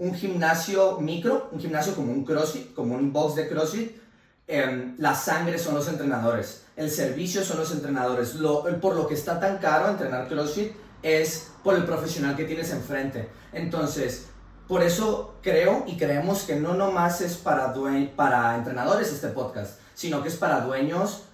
un 0.00 0.14
gimnasio 0.14 0.98
micro, 0.98 1.50
un 1.52 1.60
gimnasio 1.60 1.94
como 1.94 2.10
un 2.10 2.24
CrossFit, 2.24 2.72
como 2.72 2.94
un 2.94 3.12
box 3.12 3.34
de 3.34 3.48
CrossFit, 3.48 4.00
em, 4.46 4.96
la 4.98 5.14
sangre 5.14 5.58
son 5.58 5.74
los 5.74 5.88
entrenadores, 5.88 6.62
el 6.74 6.90
servicio 6.90 7.44
son 7.44 7.58
los 7.58 7.70
entrenadores. 7.70 8.34
Lo, 8.36 8.64
por 8.80 8.96
lo 8.96 9.06
que 9.06 9.14
está 9.14 9.38
tan 9.38 9.58
caro 9.58 9.90
entrenar 9.90 10.26
CrossFit 10.26 10.72
es 11.02 11.50
por 11.62 11.74
el 11.74 11.84
profesional 11.84 12.34
que 12.34 12.44
tienes 12.44 12.72
enfrente. 12.72 13.28
Entonces, 13.52 14.28
por 14.66 14.82
eso 14.82 15.34
creo 15.42 15.84
y 15.86 15.98
creemos 15.98 16.44
que 16.44 16.56
no 16.56 16.72
nomás 16.72 17.20
es 17.20 17.36
para, 17.36 17.74
para 18.16 18.56
entrenadores 18.56 19.12
este 19.12 19.28
podcast, 19.28 19.78
sino 19.94 20.22
que 20.22 20.30
es 20.30 20.36
para 20.36 20.62
dueños 20.62 21.24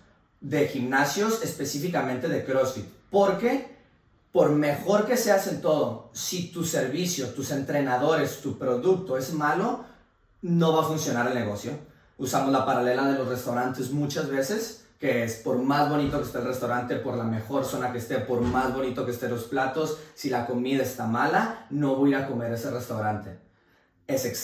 de 0.40 0.66
gimnasios, 0.66 1.44
específicamente 1.44 2.26
de 2.29 2.44
CrossFit. 2.44 2.87
Porque 3.11 3.75
por 4.37 4.51
mejor 4.51 5.07
que 5.07 5.16
seas 5.16 5.46
en 5.46 5.62
todo, 5.62 6.11
si 6.12 6.53
tu 6.53 6.62
servicio, 6.62 7.31
tus 7.31 7.53
entrenadores, 7.53 8.42
tu 8.42 8.59
producto 8.59 9.16
es 9.16 9.33
malo, 9.33 9.87
no 10.42 10.75
va 10.77 10.83
a 10.83 10.87
funcionar 10.87 11.29
el 11.29 11.35
negocio. 11.35 11.72
Usamos 12.18 12.53
la 12.53 12.66
paralela 12.66 13.09
de 13.09 13.16
los 13.16 13.29
restaurantes 13.29 13.92
muchas 13.92 14.29
veces, 14.29 14.85
que 15.01 15.25
es 15.25 15.37
por 15.37 15.57
más 15.57 15.88
bonito 15.88 16.18
que 16.18 16.27
esté 16.27 16.37
el 16.37 16.44
restaurante, 16.44 16.96
por 16.96 17.16
la 17.16 17.25
mejor 17.25 17.64
zona 17.64 17.92
que 17.92 17.96
esté, 17.96 18.18
por 18.18 18.42
más 18.42 18.75
bonito 18.75 19.07
que 19.07 19.12
estén 19.12 19.31
los 19.31 19.44
platos, 19.44 19.96
si 20.14 20.29
la 20.29 20.44
comida 20.44 20.83
está 20.83 21.07
mala, 21.07 21.66
no 21.70 21.96
voy 21.96 22.12
a 22.12 22.18
ir 22.18 22.25
a 22.25 22.29
comer 22.29 22.53
ese 22.53 22.70
restaurante. 22.70 23.38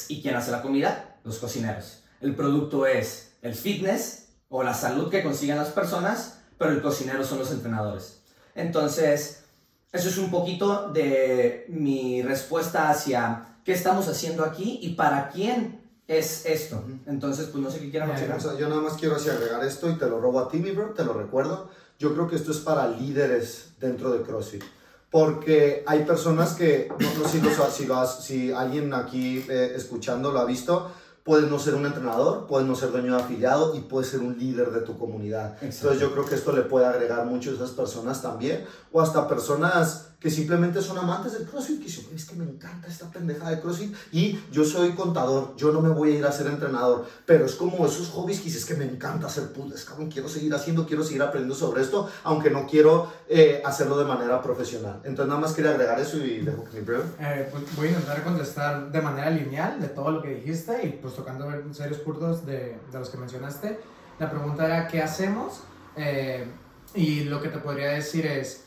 ¿Y 0.08 0.22
quién 0.22 0.36
hace 0.36 0.52
la 0.52 0.62
comida? 0.62 1.18
Los 1.22 1.38
cocineros. 1.38 2.02
El 2.22 2.34
producto 2.34 2.86
es 2.86 3.34
el 3.42 3.54
fitness 3.54 4.30
o 4.48 4.62
la 4.62 4.72
salud 4.72 5.10
que 5.10 5.22
consiguen 5.22 5.58
las 5.58 5.68
personas, 5.68 6.38
pero 6.56 6.70
el 6.70 6.80
cocinero 6.80 7.24
son 7.24 7.40
los 7.40 7.50
entrenadores. 7.50 8.22
Entonces, 8.54 9.41
eso 9.92 10.08
es 10.08 10.18
un 10.18 10.30
poquito 10.30 10.88
de 10.92 11.66
mi 11.68 12.22
respuesta 12.22 12.88
hacia 12.90 13.56
qué 13.64 13.72
estamos 13.72 14.08
haciendo 14.08 14.44
aquí 14.44 14.78
y 14.82 14.94
para 14.94 15.28
quién 15.28 15.80
es 16.08 16.44
esto. 16.46 16.82
Entonces, 17.06 17.46
pues 17.46 17.62
no 17.62 17.70
sé 17.70 17.78
qué 17.80 17.90
quieran 17.90 18.08
mencionar. 18.08 18.38
O 18.38 18.40
sea, 18.40 18.56
yo 18.58 18.68
nada 18.68 18.80
más 18.80 18.94
quiero 18.94 19.16
así 19.16 19.28
agregar 19.30 19.64
esto 19.64 19.88
y 19.90 19.94
te 19.98 20.06
lo 20.06 20.20
robo 20.20 20.40
a 20.40 20.48
ti, 20.48 20.58
mi 20.58 20.70
bro, 20.72 20.90
te 20.90 21.04
lo 21.04 21.12
recuerdo. 21.14 21.70
Yo 21.98 22.12
creo 22.14 22.28
que 22.28 22.36
esto 22.36 22.50
es 22.50 22.58
para 22.58 22.88
líderes 22.88 23.68
dentro 23.78 24.10
de 24.12 24.22
CrossFit. 24.22 24.64
Porque 25.10 25.84
hay 25.86 26.04
personas 26.04 26.54
que, 26.54 26.88
no, 26.98 27.22
no 27.22 27.28
sé 27.28 27.38
si, 27.38 27.40
lo- 27.44 27.70
si, 27.70 27.84
lo 27.86 27.96
has- 27.96 28.24
si 28.24 28.50
alguien 28.50 28.94
aquí 28.94 29.44
eh, 29.48 29.72
escuchando 29.76 30.32
lo 30.32 30.40
ha 30.40 30.44
visto, 30.46 30.90
puedes 31.24 31.48
no 31.48 31.58
ser 31.58 31.74
un 31.74 31.86
entrenador, 31.86 32.46
puedes 32.46 32.66
no 32.66 32.74
ser 32.74 32.90
dueño 32.90 33.16
de 33.16 33.22
afiliado 33.22 33.74
y 33.74 33.80
puedes 33.80 34.10
ser 34.10 34.20
un 34.20 34.38
líder 34.38 34.70
de 34.70 34.80
tu 34.80 34.98
comunidad. 34.98 35.52
Exacto. 35.54 35.66
Entonces 35.66 36.00
yo 36.00 36.12
creo 36.12 36.24
que 36.26 36.34
esto 36.34 36.52
le 36.52 36.62
puede 36.62 36.86
agregar 36.86 37.26
mucho 37.26 37.50
a 37.50 37.54
esas 37.54 37.70
personas 37.70 38.22
también, 38.22 38.64
o 38.90 39.00
hasta 39.00 39.28
personas 39.28 40.11
que 40.22 40.30
simplemente 40.30 40.80
son 40.80 40.98
amantes 40.98 41.32
del 41.32 41.48
CrossFit, 41.48 41.78
que 41.78 41.86
dicen, 41.86 42.06
es 42.14 42.24
que 42.24 42.36
me 42.36 42.44
encanta 42.44 42.86
esta 42.86 43.10
pendejada 43.10 43.50
de 43.50 43.60
CrossFit 43.60 43.94
y 44.12 44.38
yo 44.52 44.64
soy 44.64 44.92
contador, 44.92 45.56
yo 45.56 45.72
no 45.72 45.80
me 45.80 45.88
voy 45.88 46.12
a 46.12 46.18
ir 46.18 46.24
a 46.24 46.30
ser 46.30 46.46
entrenador, 46.46 47.06
pero 47.26 47.44
es 47.44 47.56
como 47.56 47.84
esos 47.84 48.08
hobbies 48.10 48.38
que 48.38 48.44
dices, 48.44 48.62
es 48.62 48.68
que 48.68 48.74
me 48.74 48.84
encanta 48.84 49.26
hacer 49.26 49.52
puzzles, 49.52 49.84
cabrón, 49.84 50.08
quiero 50.08 50.28
seguir 50.28 50.54
haciendo, 50.54 50.86
quiero 50.86 51.02
seguir 51.02 51.22
aprendiendo 51.22 51.56
sobre 51.56 51.82
esto, 51.82 52.08
aunque 52.22 52.50
no 52.50 52.66
quiero 52.68 53.12
eh, 53.28 53.60
hacerlo 53.64 53.98
de 53.98 54.04
manera 54.04 54.40
profesional. 54.40 55.00
Entonces 55.02 55.28
nada 55.28 55.40
más 55.40 55.52
quería 55.52 55.72
agregar 55.72 55.98
eso 55.98 56.18
y 56.18 56.40
dejo 56.40 56.64
que 56.64 56.80
mi. 56.80 56.92
Eh, 57.18 57.48
pues 57.50 57.76
voy 57.76 57.88
a 57.88 57.90
intentar 57.90 58.22
contestar 58.22 58.92
de 58.92 59.00
manera 59.00 59.30
lineal 59.30 59.80
de 59.80 59.88
todo 59.88 60.10
lo 60.10 60.22
que 60.22 60.36
dijiste 60.36 60.86
y 60.86 60.90
pues 61.00 61.14
tocando 61.14 61.50
serios 61.72 61.98
puntos 61.98 62.46
de, 62.46 62.78
de 62.92 62.98
los 62.98 63.08
que 63.08 63.18
mencionaste. 63.18 63.80
La 64.18 64.30
pregunta 64.30 64.66
era, 64.66 64.86
¿qué 64.86 65.02
hacemos? 65.02 65.62
Eh, 65.96 66.46
y 66.94 67.24
lo 67.24 67.40
que 67.40 67.48
te 67.48 67.58
podría 67.58 67.88
decir 67.88 68.26
es, 68.26 68.64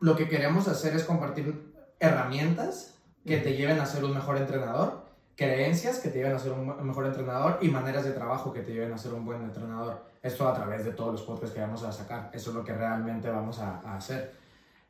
lo 0.00 0.16
que 0.16 0.28
queremos 0.28 0.68
hacer 0.68 0.94
es 0.94 1.04
compartir 1.04 1.72
herramientas 2.00 2.94
que 3.26 3.38
te 3.38 3.56
lleven 3.56 3.80
a 3.80 3.86
ser 3.86 4.04
un 4.04 4.14
mejor 4.14 4.36
entrenador, 4.36 5.02
creencias 5.36 5.98
que 5.98 6.08
te 6.08 6.18
lleven 6.18 6.34
a 6.34 6.38
ser 6.38 6.52
un 6.52 6.86
mejor 6.86 7.06
entrenador 7.06 7.58
y 7.60 7.68
maneras 7.68 8.04
de 8.04 8.12
trabajo 8.12 8.52
que 8.52 8.60
te 8.60 8.72
lleven 8.72 8.92
a 8.92 8.98
ser 8.98 9.12
un 9.12 9.24
buen 9.24 9.42
entrenador. 9.42 10.02
Esto 10.22 10.48
a 10.48 10.54
través 10.54 10.84
de 10.84 10.92
todos 10.92 11.12
los 11.12 11.22
podcasts 11.22 11.54
que 11.54 11.60
vamos 11.60 11.84
a 11.84 11.92
sacar. 11.92 12.30
Eso 12.32 12.50
es 12.50 12.56
lo 12.56 12.64
que 12.64 12.72
realmente 12.72 13.28
vamos 13.28 13.58
a, 13.60 13.80
a 13.84 13.96
hacer. 13.96 14.34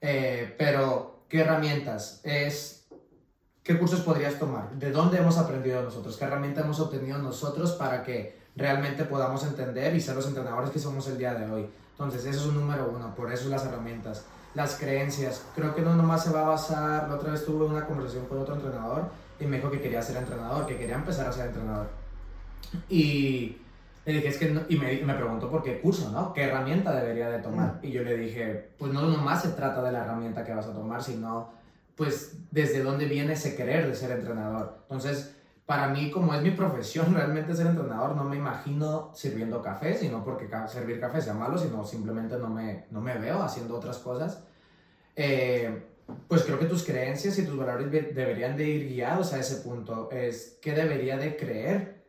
Eh, 0.01 0.55
pero, 0.57 1.25
¿qué 1.29 1.41
herramientas? 1.41 2.21
Es, 2.25 2.87
¿Qué 3.63 3.79
cursos 3.79 4.01
podrías 4.01 4.39
tomar? 4.39 4.71
¿De 4.71 4.91
dónde 4.91 5.19
hemos 5.19 5.37
aprendido 5.37 5.83
nosotros? 5.83 6.17
¿Qué 6.17 6.25
herramienta 6.25 6.63
hemos 6.63 6.81
obtenido 6.81 7.19
nosotros 7.19 7.73
para 7.73 8.03
que 8.03 8.39
realmente 8.57 9.05
podamos 9.05 9.45
entender 9.45 9.95
y 9.95 10.01
ser 10.01 10.17
los 10.17 10.27
entrenadores 10.27 10.71
que 10.71 10.79
somos 10.79 11.07
el 11.09 11.19
día 11.19 11.35
de 11.35 11.51
hoy? 11.51 11.69
Entonces, 11.91 12.25
eso 12.25 12.41
es 12.41 12.47
un 12.47 12.55
número 12.55 12.91
uno, 12.95 13.15
por 13.15 13.31
eso 13.31 13.49
las 13.49 13.67
herramientas. 13.67 14.25
Las 14.55 14.77
creencias. 14.77 15.45
Creo 15.55 15.75
que 15.75 15.83
no 15.83 15.95
nomás 15.95 16.25
se 16.25 16.31
va 16.31 16.41
a 16.41 16.49
basar, 16.51 17.09
la 17.09 17.15
otra 17.17 17.33
vez 17.33 17.45
tuve 17.45 17.65
una 17.65 17.87
conversación 17.87 18.27
con 18.27 18.39
otro 18.39 18.55
entrenador 18.55 19.11
y 19.41 19.47
me 19.47 19.57
dijo 19.57 19.71
que 19.71 19.81
quería 19.81 20.03
ser 20.03 20.17
entrenador, 20.17 20.67
que 20.67 20.77
quería 20.77 20.97
empezar 20.97 21.29
a 21.29 21.33
ser 21.33 21.47
entrenador. 21.47 21.89
Y 22.89 23.57
le 24.05 24.13
dije, 24.15 24.29
es 24.29 24.39
que, 24.39 24.51
no, 24.51 24.63
y, 24.69 24.77
me, 24.77 25.01
me 25.03 25.15
preguntó 25.15 25.51
por 25.51 25.63
qué 25.63 25.81
curso, 25.81 26.11
¿no? 26.11 26.33
¿Qué 26.33 26.43
herramienta 26.43 26.95
debería 26.95 27.29
de 27.29 27.39
tomar? 27.39 27.79
Y 27.83 27.91
yo 27.91 28.03
le 28.03 28.17
dije, 28.17 28.71
pues 28.79 28.93
no 28.93 29.03
nomás 29.03 29.43
se 29.43 29.51
trata 29.51 29.83
de 29.83 29.93
la 29.93 30.05
herramienta 30.05 30.45
que 30.45 30.55
vas 30.55 30.67
a 30.67 30.73
tomar, 30.73 31.03
sino 31.03 31.51
pues 31.95 32.39
desde 32.51 32.83
dónde 32.83 33.07
viene 33.07 33.33
ese 33.33 33.57
querer 33.57 33.87
de 33.87 33.95
ser 33.95 34.13
entrenador. 34.13 34.79
Entonces, 34.83 35.35
para 35.69 35.89
mí, 35.89 36.11
como 36.11 36.33
es 36.33 36.41
mi 36.41 36.53
profesión 36.53 37.15
realmente 37.15 37.55
ser 37.55 37.67
entrenador, 37.67 38.17
no 38.17 38.25
me 38.25 38.37
imagino 38.37 39.11
sirviendo 39.15 39.61
café, 39.61 39.95
sino 39.95 40.25
porque 40.25 40.49
servir 40.67 40.99
café 40.99 41.21
sea 41.21 41.35
malo, 41.35 41.59
sino 41.59 41.85
simplemente 41.85 42.39
no 42.39 42.49
me, 42.49 42.87
no 42.91 43.03
me 43.03 43.19
veo 43.19 43.43
haciendo 43.43 43.77
otras 43.77 43.99
cosas. 43.99 44.43
Eh, 45.15 45.83
pues 46.27 46.45
creo 46.45 46.59
que 46.59 46.65
tus 46.65 46.85
creencias 46.85 47.39
y 47.39 47.45
tus 47.45 47.55
valores 47.55 47.91
deberían 47.91 48.57
de 48.57 48.65
ir 48.65 48.89
guiados 48.89 49.35
a 49.35 49.41
ese 49.41 49.57
punto. 49.57 50.11
Es 50.11 50.59
qué 50.63 50.73
debería 50.73 51.19
de 51.19 51.37
creer 51.37 52.03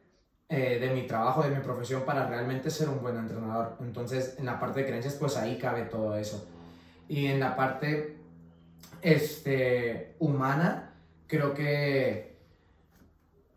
eh, 0.48 0.80
de 0.80 0.92
mi 0.92 1.06
trabajo, 1.06 1.44
de 1.44 1.50
mi 1.50 1.62
profesión 1.62 2.04
para 2.04 2.30
realmente 2.30 2.70
ser 2.70 2.88
un 2.88 3.02
buen 3.02 3.18
entrenador. 3.18 3.76
Entonces, 3.82 4.38
en 4.40 4.46
la 4.46 4.58
parte 4.58 4.80
de 4.80 4.86
creencias, 4.86 5.16
pues 5.16 5.36
ahí 5.36 5.58
cabe 5.58 5.82
todo 5.82 6.16
eso. 6.16 6.48
Y 7.10 7.26
en 7.26 7.42
la 7.42 7.58
parte 7.58 8.20
este, 9.02 10.16
humana, 10.20 10.94
creo 11.28 11.54
que 11.54 12.29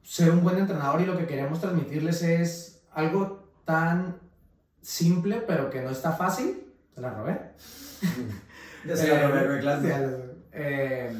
ser 0.02 0.30
un 0.30 0.42
buen 0.42 0.58
entrenador 0.58 1.00
y 1.00 1.06
lo 1.06 1.16
que 1.16 1.26
queremos 1.26 1.60
transmitirles 1.60 2.22
es 2.22 2.82
algo 2.92 3.48
tan 3.64 4.16
simple, 4.80 5.42
pero 5.46 5.70
que 5.70 5.80
no 5.80 5.90
está 5.90 6.12
fácil. 6.12 6.66
¿Se 6.94 7.00
la 7.00 7.10
robé? 7.10 7.40
Ya 8.84 8.96
se 8.96 9.06
la 9.06 9.28
robé, 9.28 9.60
eh, 10.50 11.16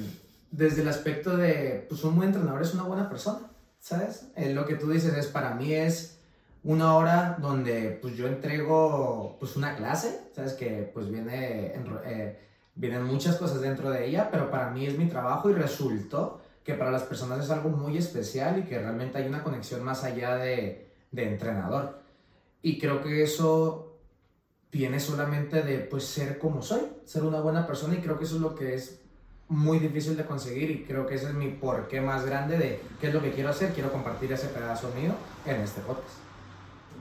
desde 0.50 0.82
el 0.82 0.88
aspecto 0.88 1.36
de, 1.36 1.86
pues 1.88 2.02
un 2.02 2.16
buen 2.16 2.30
entrenador 2.30 2.60
es 2.60 2.74
una 2.74 2.82
buena 2.82 3.08
persona, 3.08 3.50
¿sabes? 3.78 4.32
Eh, 4.34 4.52
lo 4.52 4.66
que 4.66 4.74
tú 4.74 4.90
dices 4.90 5.16
es, 5.16 5.28
para 5.28 5.54
mí 5.54 5.72
es 5.72 6.18
una 6.64 6.94
hora 6.94 7.36
donde 7.40 7.98
pues 8.02 8.16
yo 8.16 8.26
entrego 8.26 9.36
pues 9.40 9.56
una 9.56 9.76
clase, 9.76 10.20
¿sabes? 10.34 10.52
Que 10.54 10.90
pues 10.92 11.08
viene, 11.08 11.72
eh, 12.04 12.38
vienen 12.74 13.04
muchas 13.04 13.36
cosas 13.36 13.60
dentro 13.60 13.90
de 13.90 14.06
ella, 14.06 14.28
pero 14.30 14.50
para 14.50 14.70
mí 14.70 14.86
es 14.86 14.98
mi 14.98 15.06
trabajo 15.06 15.48
y 15.48 15.54
resultó 15.54 16.41
que 16.64 16.74
para 16.74 16.90
las 16.90 17.02
personas 17.02 17.44
es 17.44 17.50
algo 17.50 17.68
muy 17.70 17.96
especial 17.96 18.58
y 18.58 18.62
que 18.62 18.78
realmente 18.78 19.18
hay 19.18 19.26
una 19.26 19.42
conexión 19.42 19.82
más 19.82 20.04
allá 20.04 20.36
de, 20.36 20.88
de 21.10 21.28
entrenador. 21.28 22.00
Y 22.62 22.78
creo 22.78 23.02
que 23.02 23.22
eso 23.22 23.98
viene 24.70 25.00
solamente 25.00 25.62
de 25.62 25.78
pues 25.78 26.04
ser 26.04 26.38
como 26.38 26.62
soy, 26.62 26.80
ser 27.04 27.24
una 27.24 27.40
buena 27.40 27.66
persona 27.66 27.94
y 27.94 27.98
creo 27.98 28.18
que 28.18 28.24
eso 28.24 28.36
es 28.36 28.40
lo 28.40 28.54
que 28.54 28.74
es 28.74 29.00
muy 29.48 29.78
difícil 29.78 30.16
de 30.16 30.24
conseguir 30.24 30.70
y 30.70 30.84
creo 30.84 31.06
que 31.06 31.16
ese 31.16 31.26
es 31.26 31.34
mi 31.34 31.48
porqué 31.48 32.00
más 32.00 32.24
grande 32.24 32.56
de 32.56 32.80
qué 33.00 33.08
es 33.08 33.14
lo 33.14 33.20
que 33.20 33.32
quiero 33.32 33.50
hacer, 33.50 33.72
quiero 33.74 33.92
compartir 33.92 34.32
ese 34.32 34.48
pedazo 34.48 34.90
mío 34.98 35.12
en 35.44 35.60
este 35.60 35.82
podcast. 35.82 36.16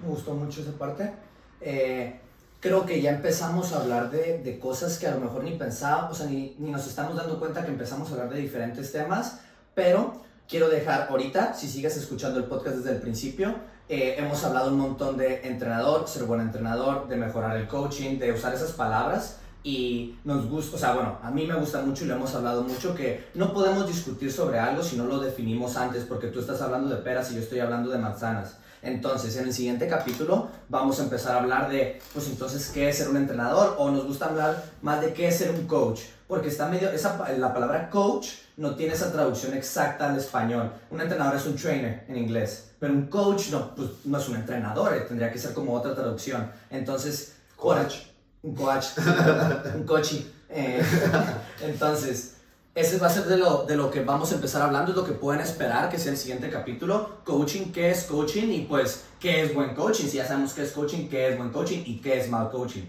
Me 0.02 0.10
gustó 0.10 0.34
mucho 0.34 0.62
esa 0.62 0.74
parte. 0.74 1.13
Eh, 1.62 2.19
creo 2.60 2.86
que 2.86 3.02
ya 3.02 3.12
empezamos 3.12 3.71
a 3.71 3.82
hablar 3.82 4.12
de, 4.12 4.39
de, 4.39 4.60
cosas 4.60 4.97
que 5.00 5.08
a 5.08 5.15
lo 5.15 5.21
mejor 5.21 5.43
ni 5.43 5.52
pensábamos, 5.52 6.12
o 6.12 6.15
sea, 6.15 6.26
ni, 6.26 6.56
ni, 6.60 6.71
nos 6.71 6.86
estamos 6.88 7.15
dando 7.15 7.39
cuenta 7.39 7.63
que 7.63 7.71
empezamos 7.71 8.10
a 8.10 8.13
hablar 8.13 8.30
de 8.30 8.41
diferentes 8.41 8.91
temas, 8.91 9.39
pero 9.73 10.21
quiero 10.47 10.69
dejar 10.69 11.07
ahorita, 11.10 11.53
si 11.53 11.67
sigues 11.67 11.95
escuchando 11.97 12.39
el 12.39 12.45
podcast 12.45 12.77
desde 12.77 12.91
el 12.91 13.01
principio, 13.01 13.55
eh, 13.89 14.15
hemos 14.17 14.43
hablado 14.43 14.71
un 14.71 14.77
montón 14.77 15.17
de 15.17 15.47
entrenador, 15.47 16.07
ser 16.07 16.23
buen 16.23 16.41
entrenador, 16.41 17.07
de 17.07 17.15
mejorar 17.17 17.57
el 17.57 17.67
coaching, 17.67 18.19
de 18.19 18.31
usar 18.31 18.53
esas 18.53 18.71
palabras 18.71 19.38
y 19.63 20.17
nos 20.23 20.49
gusta, 20.49 20.75
o 20.75 20.79
sea, 20.79 20.93
bueno, 20.93 21.19
a 21.21 21.29
mí 21.29 21.45
me 21.45 21.55
gusta 21.55 21.81
mucho 21.81 22.05
y 22.05 22.07
lo 22.07 22.15
hemos 22.15 22.34
hablado 22.34 22.63
mucho 22.63 22.95
que 22.95 23.29
no 23.36 23.53
podemos 23.53 23.86
discutir 23.88 24.31
sobre 24.31 24.60
algo 24.60 24.81
si 24.81 24.95
no 24.95 25.05
lo 25.05 25.19
definimos 25.19 25.77
antes, 25.77 26.03
porque 26.03 26.27
tú 26.27 26.39
estás 26.39 26.62
hablando 26.62 26.89
de 26.89 27.01
peras 27.01 27.31
y 27.31 27.36
yo 27.36 27.41
estoy 27.41 27.60
hablando 27.60 27.91
de 27.91 27.97
manzanas. 27.97 28.57
Entonces, 28.81 29.36
en 29.38 29.45
el 29.45 29.53
siguiente 29.53 29.88
capítulo 29.88 30.49
vamos 30.67 30.99
a 30.99 31.03
empezar 31.03 31.36
a 31.36 31.39
hablar 31.39 31.69
de, 31.69 32.01
pues 32.13 32.27
entonces, 32.27 32.71
¿qué 32.73 32.89
es 32.89 32.97
ser 32.97 33.10
un 33.10 33.17
entrenador? 33.17 33.75
O 33.77 33.91
nos 33.91 34.05
gusta 34.05 34.25
hablar 34.25 34.63
más 34.81 35.01
de 35.01 35.13
qué 35.13 35.27
es 35.27 35.38
ser 35.38 35.51
un 35.51 35.67
coach, 35.67 36.01
porque 36.27 36.47
está 36.47 36.67
medio, 36.67 36.89
esa, 36.89 37.29
la 37.38 37.53
palabra 37.53 37.89
coach 37.89 38.29
no 38.62 38.76
tiene 38.76 38.93
esa 38.93 39.12
traducción 39.12 39.56
exacta 39.56 40.08
al 40.08 40.17
español. 40.17 40.71
Un 40.91 41.02
entrenador 41.02 41.36
es 41.36 41.47
un 41.47 41.56
trainer 41.56 42.06
en 42.08 42.15
inglés, 42.15 42.69
pero 42.80 42.93
un 42.93 43.08
coach 43.08 43.50
no, 43.50 43.74
pues, 43.74 43.89
no 44.06 44.19
es 44.19 44.30
un 44.30 44.36
entrenador, 44.36 44.93
eh, 44.93 45.02
tendría 45.02 45.32
que 45.32 45.39
ser 45.39 45.54
como 45.54 45.74
otra 45.74 45.95
traducción. 45.95 46.50
Entonces, 46.69 47.34
coach. 47.56 47.95
Un 48.43 48.54
coach, 48.56 48.86
un 49.76 49.84
cochi. 49.84 50.32
Eh, 50.47 50.80
entonces, 51.63 52.36
ese 52.76 53.00
va 53.00 53.08
a 53.08 53.10
ser 53.10 53.26
de 53.26 53.38
lo, 53.38 53.65
de 53.65 53.76
lo 53.76 53.89
que 53.89 54.04
vamos 54.04 54.32
a 54.32 54.36
empezar 54.36 54.62
hablando, 54.62 54.91
es 54.91 54.97
lo 54.97 55.06
que 55.06 55.13
pueden 55.13 55.41
esperar 55.41 55.89
que 55.89 55.97
sea 55.97 56.12
el 56.12 56.17
siguiente 56.17 56.52
capítulo. 56.52 57.21
Coaching, 57.24 57.71
¿qué 57.71 57.89
es 57.89 58.04
coaching? 58.04 58.47
Y 58.50 58.62
pues, 58.62 59.06
¿qué 59.19 59.41
es 59.41 59.56
buen 59.56 59.74
coaching? 59.74 60.06
Si 60.06 60.17
ya 60.17 60.28
sabemos 60.28 60.54
qué 60.54 60.63
es 60.63 60.71
coaching, 60.71 61.08
¿qué 61.08 61.30
es 61.30 61.38
buen 61.38 61.50
coaching? 61.50 61.82
Y 61.86 62.00
qué 62.00 62.19
es 62.19 62.30
mal 62.30 62.52
coaching. 62.52 62.86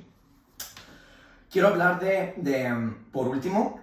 Quiero 1.51 1.69
hablar 1.69 1.99
de, 1.99 2.35
de 2.37 2.95
por 3.11 3.29
último, 3.29 3.82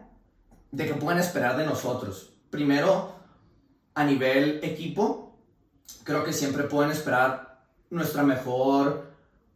de 0.72 0.86
qué 0.86 0.94
pueden 0.94 1.20
esperar 1.20 1.58
de 1.58 1.66
nosotros. 1.66 2.34
Primero, 2.50 3.16
a 3.96 4.04
nivel 4.04 4.60
equipo, 4.64 5.38
creo 6.04 6.24
que 6.24 6.34
siempre 6.34 6.64
pueden 6.64 6.92
esperar 6.92 7.64
nuestra 7.90 8.24
mejor, 8.24 9.10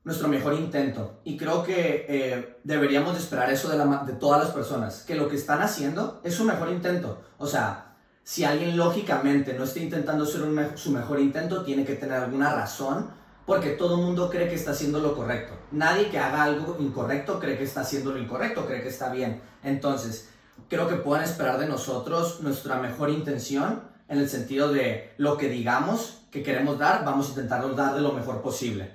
nuestro 0.04 0.28
mejor 0.28 0.54
intento. 0.54 1.19
Y 1.23 1.38
creo 1.38 1.63
que 1.63 2.06
eh, 2.10 2.58
deberíamos 2.63 3.13
de 3.13 3.19
esperar 3.19 3.49
eso 3.52 3.69
de, 3.69 4.13
todas 4.13 4.43
las 4.43 4.52
personas, 4.52 5.04
que 5.04 5.15
lo 5.15 5.28
que 5.28 5.36
están 5.36 5.62
haciendo 5.62 6.21
es 6.23 6.36
su 6.36 6.43
mejor 6.43 6.69
intento. 6.69 7.21
O 7.38 7.47
sea, 7.47 7.95
si 8.23 8.43
alguien 8.43 8.78
lógicamente 8.78 9.54
no 9.54 9.63
está 9.63 9.80
intentando 9.80 10.26
ser 10.26 10.41
su 10.76 10.91
mejor 10.91 11.19
intento, 11.19 11.63
tiene 11.63 11.86
que 11.86 11.95
tener 11.95 12.17
alguna 12.17 12.54
razón, 12.54 13.10
porque 13.45 13.71
todo 13.71 13.95
el 13.95 14.06
mundo 14.06 14.30
cree 14.30 14.47
que 14.47 14.56
está 14.56 14.71
haciendo 14.71 14.99
lo 14.99 15.15
correcto. 15.15 15.54
Nadie 15.71 16.10
que 16.10 16.17
haga 16.17 16.43
algo 16.43 16.78
incorrecto 16.80 17.39
cree 17.39 17.58
que 17.58 17.65
está 17.65 17.82
haciendo 17.82 18.13
lo 18.13 18.19
incorrecto, 18.19 18.65
cree 18.65 18.82
que 18.82 18.89
está 18.89 19.12
bien. 19.12 19.41
Entonces, 19.63 20.30
creo 20.70 20.88
que 20.88 20.96
pueden 20.96 21.24
esperar 21.24 21.60
de 21.60 21.68
nosotros 21.68 22.42
nuestra 22.42 22.78
mejor 22.78 23.10
intención 23.10 23.82
en 24.08 24.20
el 24.20 24.30
sentido 24.30 24.72
de 24.72 25.13
lo 25.18 25.38
que 25.38 25.50
digamos 25.50 26.20
que 26.32 26.44
queremos 26.44 26.80
dar, 26.80 27.06
vamos 27.06 27.28
a 27.28 27.30
intentarlo 27.30 27.74
dar 27.76 27.94
de 27.94 28.02
lo 28.02 28.12
mejor 28.12 28.42
posible. 28.42 28.92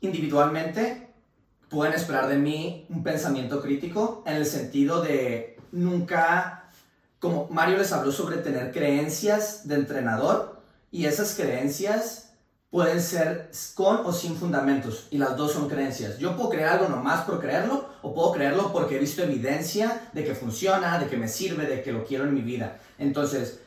Individualmente, 0.00 1.14
pueden 1.68 1.94
esperar 1.94 2.28
de 2.28 2.36
mí 2.36 2.86
un 2.90 3.02
pensamiento 3.02 3.62
crítico 3.62 4.22
en 4.26 4.36
el 4.36 4.46
sentido 4.46 5.00
de 5.00 5.58
nunca, 5.72 6.68
como 7.18 7.48
Mario 7.48 7.78
les 7.78 7.92
habló 7.92 8.12
sobre 8.12 8.36
tener 8.38 8.72
creencias 8.72 9.66
de 9.66 9.76
entrenador 9.76 10.60
y 10.90 11.06
esas 11.06 11.34
creencias 11.34 12.31
pueden 12.72 13.02
ser 13.02 13.50
con 13.74 13.98
o 14.06 14.12
sin 14.12 14.34
fundamentos 14.34 15.06
y 15.10 15.18
las 15.18 15.36
dos 15.36 15.52
son 15.52 15.68
creencias. 15.68 16.16
Yo 16.18 16.34
puedo 16.34 16.48
creer 16.48 16.68
algo 16.68 16.88
nomás 16.88 17.26
por 17.26 17.38
creerlo 17.38 17.90
o 18.00 18.14
puedo 18.14 18.32
creerlo 18.32 18.72
porque 18.72 18.96
he 18.96 18.98
visto 18.98 19.22
evidencia 19.22 20.08
de 20.14 20.24
que 20.24 20.34
funciona, 20.34 20.98
de 20.98 21.06
que 21.06 21.18
me 21.18 21.28
sirve, 21.28 21.66
de 21.66 21.82
que 21.82 21.92
lo 21.92 22.02
quiero 22.02 22.24
en 22.24 22.32
mi 22.32 22.40
vida. 22.40 22.78
Entonces, 22.98 23.60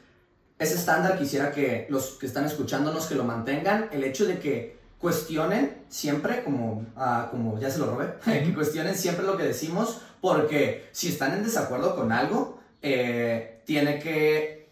ese 0.57 0.73
estándar 0.73 1.19
quisiera 1.19 1.51
que 1.51 1.85
los 1.87 2.17
que 2.19 2.25
están 2.25 2.45
escuchándonos 2.45 3.05
que 3.05 3.13
lo 3.13 3.23
mantengan, 3.23 3.89
el 3.91 4.03
hecho 4.03 4.25
de 4.25 4.39
que 4.39 4.79
cuestionen 4.97 5.83
siempre, 5.87 6.43
como, 6.43 6.87
uh, 6.97 7.29
como 7.29 7.59
ya 7.59 7.69
se 7.69 7.77
lo 7.77 7.85
robé, 7.85 8.15
que 8.25 8.55
cuestionen 8.55 8.95
siempre 8.95 9.23
lo 9.23 9.37
que 9.37 9.43
decimos 9.43 10.01
porque 10.19 10.89
si 10.93 11.09
están 11.09 11.33
en 11.33 11.43
desacuerdo 11.43 11.95
con 11.95 12.11
algo, 12.11 12.59
eh, 12.81 13.61
tiene 13.65 13.99
que, 13.99 14.67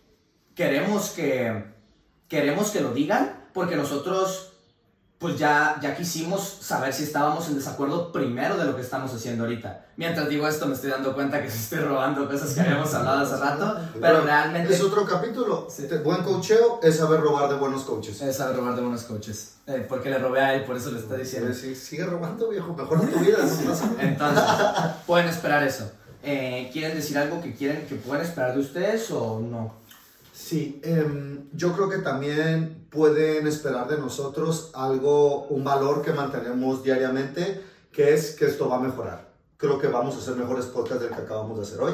queremos 0.56 1.12
que, 1.12 1.65
queremos 2.28 2.72
que 2.72 2.82
lo 2.82 2.96
digan 2.96 3.42
porque 3.53 3.75
nosotros 3.75 4.53
pues 5.23 5.39
ya, 5.39 5.79
ya 5.81 5.95
quisimos 5.95 6.41
saber 6.59 6.91
si 6.91 7.03
estábamos 7.03 7.47
en 7.47 7.55
desacuerdo 7.55 8.11
primero 8.11 8.57
de 8.57 8.65
lo 8.65 8.75
que 8.75 8.81
estamos 8.81 9.13
haciendo 9.13 9.45
ahorita. 9.45 9.85
Mientras 9.95 10.27
digo 10.27 10.45
esto 10.45 10.65
me 10.67 10.73
estoy 10.73 10.89
dando 10.89 11.13
cuenta 11.13 11.41
que 11.41 11.49
se 11.49 11.57
estoy 11.63 11.79
robando 11.79 12.27
cosas 12.29 12.53
que 12.53 12.59
habíamos 12.59 12.93
hablado 12.93 13.19
hace 13.19 13.37
rato, 13.37 13.79
pero 14.01 14.19
realmente... 14.19 14.73
Es 14.73 14.81
otro 14.81 15.05
capítulo. 15.05 15.67
Sí. 15.69 15.87
Buen 16.03 16.23
coacheo 16.23 16.81
es 16.83 16.97
saber 16.97 17.21
robar 17.21 17.47
de 17.47 17.55
buenos 17.55 17.83
coaches. 17.83 18.21
Es 18.21 18.35
saber 18.35 18.57
robar 18.57 18.75
de 18.75 18.81
buenos 18.81 19.03
coaches. 19.03 19.53
Eh, 19.65 19.85
porque 19.87 20.09
le 20.09 20.17
robé 20.17 20.41
a 20.41 20.55
él, 20.55 20.65
por 20.65 20.75
eso 20.75 20.91
le 20.91 20.99
está 20.99 21.15
diciendo. 21.15 21.53
Sí, 21.53 21.73
sigue 21.73 22.03
robando, 22.03 22.49
viejo. 22.49 22.73
Mejor 22.73 23.09
tu 23.09 23.19
vida. 23.19 23.37
¿no? 23.37 24.01
Entonces, 24.01 24.43
pueden 25.07 25.29
esperar 25.29 25.63
eso. 25.63 25.89
Eh, 26.21 26.69
¿Quieren 26.73 26.97
decir 26.97 27.17
algo 27.17 27.41
que 27.41 27.53
quieren 27.53 27.87
que 27.87 27.95
pueden 27.95 28.25
esperar 28.25 28.55
de 28.55 28.59
ustedes 28.59 29.09
o 29.11 29.39
no? 29.39 29.73
Sí, 30.33 30.81
eh, 30.83 31.45
yo 31.53 31.71
creo 31.71 31.89
que 31.89 31.99
también 31.99 32.83
pueden 32.93 33.47
esperar 33.47 33.88
de 33.88 33.97
nosotros 33.97 34.69
algo, 34.73 35.45
un 35.47 35.63
valor 35.63 36.03
que 36.03 36.13
mantenemos 36.13 36.84
diariamente, 36.84 37.62
que 37.91 38.13
es 38.13 38.36
que 38.36 38.45
esto 38.45 38.69
va 38.69 38.77
a 38.77 38.79
mejorar. 38.79 39.27
Creo 39.58 39.79
que 39.79 39.88
vamos 39.88 40.15
a 40.15 40.19
hacer 40.19 40.36
mejores 40.36 40.65
podcasts 40.65 41.01
del 41.01 41.13
que 41.13 41.21
acabamos 41.21 41.58
de 41.58 41.63
hacer 41.63 41.82
hoy. 41.82 41.93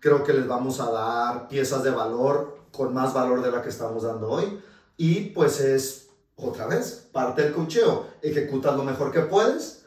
Creo 0.00 0.22
que 0.22 0.34
les 0.34 0.46
vamos 0.46 0.80
a 0.80 0.90
dar 0.90 1.48
piezas 1.48 1.82
de 1.82 1.90
valor 1.90 2.58
con 2.70 2.92
más 2.92 3.14
valor 3.14 3.42
de 3.42 3.50
la 3.50 3.62
que 3.62 3.70
estamos 3.70 4.02
dando 4.02 4.30
hoy. 4.30 4.60
Y 4.96 5.30
pues 5.30 5.60
es, 5.60 6.08
otra 6.36 6.66
vez, 6.66 7.08
parte 7.10 7.42
del 7.42 7.54
cocheo. 7.54 8.06
Ejecutas 8.20 8.76
lo 8.76 8.84
mejor 8.84 9.10
que 9.10 9.20
puedes. 9.20 9.80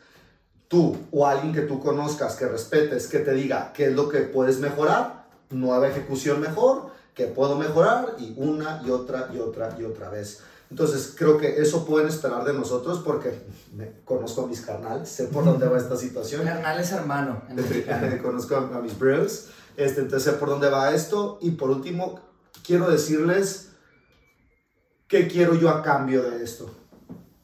tú 0.68 0.98
o 1.12 1.26
alguien 1.26 1.54
que 1.54 1.62
tú 1.62 1.80
conozcas, 1.80 2.36
que 2.36 2.48
respetes, 2.48 3.08
que 3.08 3.20
te 3.20 3.32
diga 3.34 3.72
qué 3.74 3.86
es 3.88 3.94
lo 3.94 4.10
que 4.10 4.20
puedes 4.20 4.60
mejorar, 4.60 5.28
nueva 5.50 5.88
ejecución 5.88 6.42
mejor, 6.42 6.92
que 7.18 7.26
puedo 7.26 7.58
mejorar 7.58 8.16
y 8.20 8.36
una 8.38 8.80
y 8.86 8.92
otra 8.92 9.32
y 9.34 9.40
otra 9.40 9.76
y 9.80 9.84
otra 9.84 10.12
vez. 10.12 10.42
Entonces 10.70 11.16
creo 11.18 11.40
que 11.40 11.60
eso 11.60 11.84
pueden 11.84 12.08
esperar 12.08 12.46
de 12.46 12.54
nosotros 12.54 13.02
porque 13.04 13.42
me, 13.76 13.92
conozco 14.06 14.44
a 14.44 14.48
mis 14.48 14.62
carnales, 14.62 15.10
sé 15.10 15.26
por 15.26 15.44
dónde 15.44 15.68
va 15.68 15.80
esta 15.80 15.98
situación. 15.98 16.46
Carnal 16.46 16.80
es 16.80 16.92
hermano. 16.92 17.42
en 17.50 18.18
conozco 18.22 18.56
a, 18.56 18.78
a 18.78 18.82
mis 18.82 19.00
bros, 19.00 19.48
este, 19.78 20.02
entonces 20.02 20.32
sé 20.32 20.38
por 20.38 20.50
dónde 20.50 20.70
va 20.70 20.94
esto. 20.94 21.40
Y 21.42 21.52
por 21.52 21.72
último, 21.72 22.20
quiero 22.64 22.88
decirles 22.88 23.70
qué 25.08 25.28
quiero 25.28 25.56
yo 25.56 25.70
a 25.70 25.82
cambio 25.82 26.22
de 26.22 26.44
esto. 26.44 26.70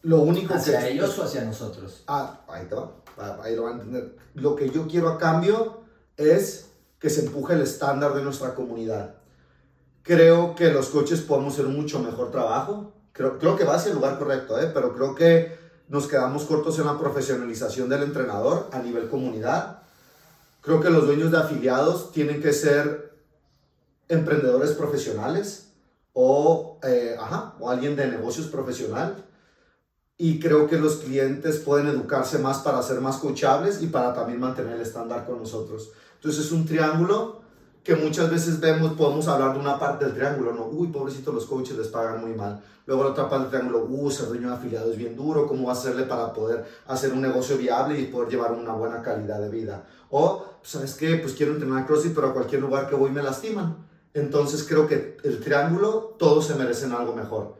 Lo 0.04 0.20
único 0.20 0.54
¿Hacia 0.54 0.82
que... 0.82 0.92
ellos 0.92 1.18
o 1.18 1.24
hacia 1.24 1.44
nosotros? 1.46 2.04
Ah, 2.06 2.42
ahí 2.48 2.68
te 2.68 2.76
va, 2.76 2.92
ah, 3.18 3.40
ahí 3.42 3.56
lo 3.56 3.64
van 3.64 3.80
a 3.80 3.82
entender. 3.82 4.18
Lo 4.36 4.56
que 4.56 4.70
yo 4.70 4.88
quiero 4.88 5.10
a 5.10 5.18
cambio 5.18 5.82
es 6.16 6.68
que 7.00 7.10
se 7.10 7.26
empuje 7.26 7.56
el 7.56 7.62
estándar 7.62 8.14
de 8.14 8.22
nuestra 8.22 8.54
comunidad. 8.54 9.23
Creo 10.04 10.54
que 10.54 10.70
los 10.72 10.90
coaches 10.90 11.22
podemos 11.22 11.54
hacer 11.54 11.66
un 11.66 11.78
mucho 11.78 12.00
mejor 12.00 12.30
trabajo. 12.30 12.92
Creo, 13.14 13.40
creo 13.40 13.56
que 13.56 13.64
va 13.64 13.76
hacia 13.76 13.90
el 13.90 13.96
lugar 13.96 14.20
correcto, 14.20 14.60
¿eh? 14.60 14.70
pero 14.74 14.94
creo 14.94 15.16
que 15.16 15.58
nos 15.88 16.08
quedamos 16.08 16.44
cortos 16.44 16.78
en 16.80 16.86
la 16.86 17.00
profesionalización 17.00 17.88
del 17.88 18.04
entrenador 18.04 18.70
a 18.74 18.80
nivel 18.80 19.08
comunidad. 19.08 19.80
Creo 20.62 20.82
que 20.82 20.90
los 20.90 21.06
dueños 21.06 21.32
de 21.32 21.38
afiliados 21.38 22.12
tienen 22.12 22.42
que 22.42 22.52
ser 22.52 23.14
emprendedores 24.10 24.72
profesionales 24.72 25.70
o, 26.12 26.80
eh, 26.84 27.16
ajá, 27.20 27.56
o 27.60 27.70
alguien 27.70 27.96
de 27.96 28.08
negocios 28.08 28.48
profesional. 28.48 29.24
Y 30.18 30.40
creo 30.40 30.68
que 30.68 30.78
los 30.78 30.98
clientes 30.98 31.60
pueden 31.60 31.88
educarse 31.88 32.40
más 32.40 32.60
para 32.60 32.82
ser 32.84 33.00
más 33.00 33.18
coachables 33.18 33.82
y 33.82 33.88
para 33.88 34.14
también 34.14 34.40
mantener 34.40 34.74
el 34.76 34.82
estándar 34.82 35.26
con 35.26 35.40
nosotros. 35.40 35.92
Entonces 36.16 36.46
es 36.46 36.52
un 36.52 36.66
triángulo 36.66 37.43
que 37.84 37.96
muchas 37.96 38.32
veces 38.32 38.60
vemos, 38.60 38.94
podemos 38.94 39.28
hablar 39.28 39.54
de 39.54 39.60
una 39.60 39.78
parte 39.78 40.06
del 40.06 40.14
triángulo, 40.14 40.54
¿no? 40.54 40.68
Uy, 40.68 40.88
pobrecito, 40.88 41.34
los 41.34 41.46
coaches 41.46 41.78
les 41.78 41.88
pagan 41.88 42.22
muy 42.22 42.34
mal. 42.34 42.64
Luego 42.86 43.04
la 43.04 43.10
otra 43.12 43.30
parte 43.30 43.44
del 43.44 43.52
triángulo, 43.52 43.86
uy, 43.86 44.12
ser 44.12 44.28
dueño 44.28 44.50
de 44.50 44.56
afiliado 44.56 44.92
es 44.92 44.98
bien 44.98 45.16
duro, 45.16 45.48
¿cómo 45.48 45.66
va 45.66 45.72
a 45.72 45.76
hacerle 45.76 46.04
para 46.04 46.34
poder 46.34 46.66
hacer 46.88 47.12
un 47.14 47.22
negocio 47.22 47.58
viable 47.58 48.00
y 48.00 48.06
poder 48.06 48.30
llevar 48.30 48.54
una 48.54 48.74
buena 48.74 49.02
calidad 49.02 49.40
de 49.40 49.50
vida? 49.50 49.86
O, 50.10 50.46
¿sabes 50.62 50.96
qué? 50.96 51.18
Pues 51.18 51.34
quiero 51.34 51.54
entrenar 51.54 51.86
CrossFit, 51.86 52.14
pero 52.14 52.28
a 52.28 52.34
cualquier 52.34 52.62
lugar 52.62 52.90
que 52.90 52.96
voy 52.96 53.12
me 53.12 53.22
lastiman. 53.22 53.86
Entonces 54.14 54.64
creo 54.64 54.88
que 54.88 55.18
el 55.24 55.40
triángulo, 55.40 56.16
todos 56.20 56.48
se 56.48 56.56
merecen 56.56 56.92
algo 56.94 57.16
mejor. 57.16 57.58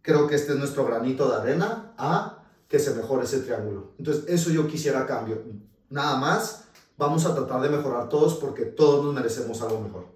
Creo 0.00 0.26
que 0.26 0.34
este 0.34 0.52
es 0.52 0.58
nuestro 0.58 0.84
granito 0.84 1.28
de 1.28 1.36
arena 1.36 1.92
a 1.98 2.44
que 2.66 2.78
se 2.78 2.94
mejore 2.94 3.24
ese 3.24 3.40
triángulo. 3.40 3.92
Entonces 3.98 4.24
eso 4.26 4.50
yo 4.50 4.66
quisiera 4.66 5.06
cambio. 5.06 5.42
Nada 5.90 6.16
más, 6.16 6.64
vamos 6.96 7.24
a 7.26 7.34
tratar 7.34 7.60
de 7.60 7.68
mejorar 7.68 8.08
todos 8.08 8.34
porque 8.36 8.64
todos 8.64 9.04
nos 9.04 9.14
merecemos 9.14 9.60
algo 9.62 9.80
mejor. 9.80 10.06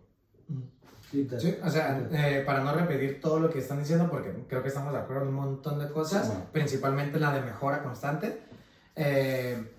Sí, 1.10 1.56
o 1.64 1.70
sea, 1.70 2.06
eh, 2.12 2.42
para 2.44 2.60
no 2.62 2.72
repetir 2.74 3.20
todo 3.20 3.38
lo 3.40 3.48
que 3.48 3.60
están 3.60 3.78
diciendo, 3.78 4.08
porque 4.10 4.32
creo 4.48 4.62
que 4.62 4.68
estamos 4.68 4.92
de 4.92 4.98
acuerdo 4.98 5.22
en 5.22 5.28
un 5.28 5.34
montón 5.34 5.78
de 5.78 5.88
cosas, 5.88 6.26
Bueno. 6.28 6.44
principalmente 6.52 7.18
la 7.18 7.32
de 7.32 7.40
mejora 7.42 7.82
constante. 7.82 8.40
eh, 8.96 9.72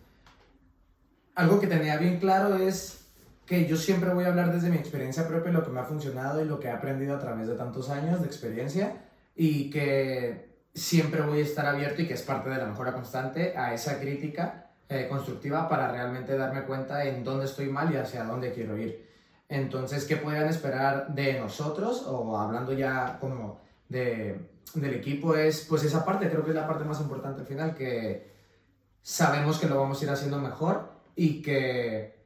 algo 1.35 1.59
que 1.59 1.67
tenía 1.67 1.97
bien 1.97 2.19
claro 2.19 2.55
es 2.55 3.05
que 3.45 3.67
yo 3.67 3.77
siempre 3.77 4.11
voy 4.11 4.23
a 4.25 4.29
hablar 4.29 4.51
desde 4.51 4.69
mi 4.69 4.77
experiencia 4.77 5.27
propia, 5.27 5.51
lo 5.51 5.63
que 5.63 5.69
me 5.69 5.79
ha 5.79 5.83
funcionado 5.83 6.41
y 6.41 6.45
lo 6.45 6.59
que 6.59 6.67
he 6.67 6.71
aprendido 6.71 7.15
a 7.15 7.19
través 7.19 7.47
de 7.47 7.53
tantos 7.55 7.89
años 7.91 8.21
de 8.21 8.27
experiencia 8.27 9.03
y 9.35 9.69
que 9.69 10.57
siempre 10.73 11.21
voy 11.21 11.39
a 11.39 11.43
estar 11.43 11.65
abierto 11.67 12.01
y 12.01 12.07
que 12.07 12.15
es 12.15 12.23
parte 12.23 12.49
de 12.49 12.57
la 12.57 12.65
mejora 12.65 12.93
constante 12.93 13.55
a 13.55 13.73
esa 13.73 13.99
crítica 13.99 14.66
eh, 14.89 15.07
constructiva 15.09 15.67
para 15.67 15.91
realmente 15.91 16.37
darme 16.37 16.63
cuenta 16.63 17.03
en 17.03 17.23
dónde 17.23 17.45
estoy 17.45 17.67
mal 17.67 17.91
y 17.91 17.97
hacia 17.97 18.23
dónde 18.23 18.53
quiero 18.53 18.77
ir. 18.77 19.07
Entonces, 19.49 20.05
¿qué 20.05 20.17
puedan 20.17 20.47
esperar 20.47 21.13
de 21.13 21.39
nosotros? 21.39 22.03
O 22.07 22.37
hablando 22.37 22.73
ya 22.73 23.17
como 23.19 23.61
de, 23.89 24.39
del 24.73 24.93
equipo, 24.93 25.35
es 25.35 25.65
pues 25.67 25.83
esa 25.83 26.03
parte, 26.03 26.29
creo 26.29 26.43
que 26.43 26.51
es 26.51 26.55
la 26.55 26.67
parte 26.67 26.83
más 26.83 26.99
importante 26.99 27.41
al 27.41 27.47
final, 27.47 27.73
que 27.73 28.31
sabemos 29.01 29.59
que 29.59 29.67
lo 29.67 29.79
vamos 29.79 30.01
a 30.01 30.05
ir 30.05 30.09
haciendo 30.09 30.39
mejor 30.39 30.89
y 31.15 31.41
que 31.41 32.16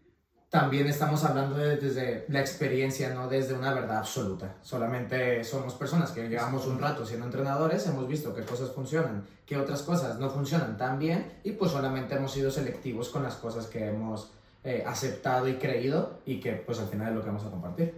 también 0.52 0.86
estamos 0.88 1.24
hablando 1.24 1.58
de- 1.58 1.78
desde 1.78 2.26
la 2.28 2.42
experiencia, 2.42 3.14
no 3.14 3.28
desde 3.30 3.54
una 3.54 3.74
verdad 3.74 4.00
absoluta. 4.00 4.56
Solamente 4.62 5.44
somos 5.46 5.74
personas 5.76 6.12
que 6.12 6.28
llevamos 6.28 6.68
un 6.68 6.78
rato 6.78 7.06
siendo 7.06 7.26
entrenadores, 7.26 7.88
hemos 7.88 8.06
visto 8.06 8.36
qué 8.36 8.44
cosas 8.44 8.70
funcionan, 8.72 9.26
qué 9.46 9.56
otras 9.58 9.82
cosas 9.82 10.20
no 10.20 10.30
funcionan 10.30 10.78
tan 10.78 11.00
bien 11.00 11.40
y 11.46 11.54
pues 11.54 11.72
solamente 11.72 12.16
hemos 12.16 12.34
sido 12.34 12.52
selectivos 12.52 13.08
con 13.10 13.24
las 13.24 13.36
cosas 13.36 13.66
que 13.68 13.88
hemos 13.88 14.30
eh, 14.66 14.84
aceptado 14.86 15.48
y 15.48 15.56
creído 15.56 16.20
y 16.26 16.40
que 16.42 16.52
pues 16.52 16.80
al 16.80 16.88
final 16.90 17.08
es 17.10 17.16
lo 17.16 17.22
que 17.22 17.28
vamos 17.28 17.46
a 17.46 17.50
compartir. 17.50 17.96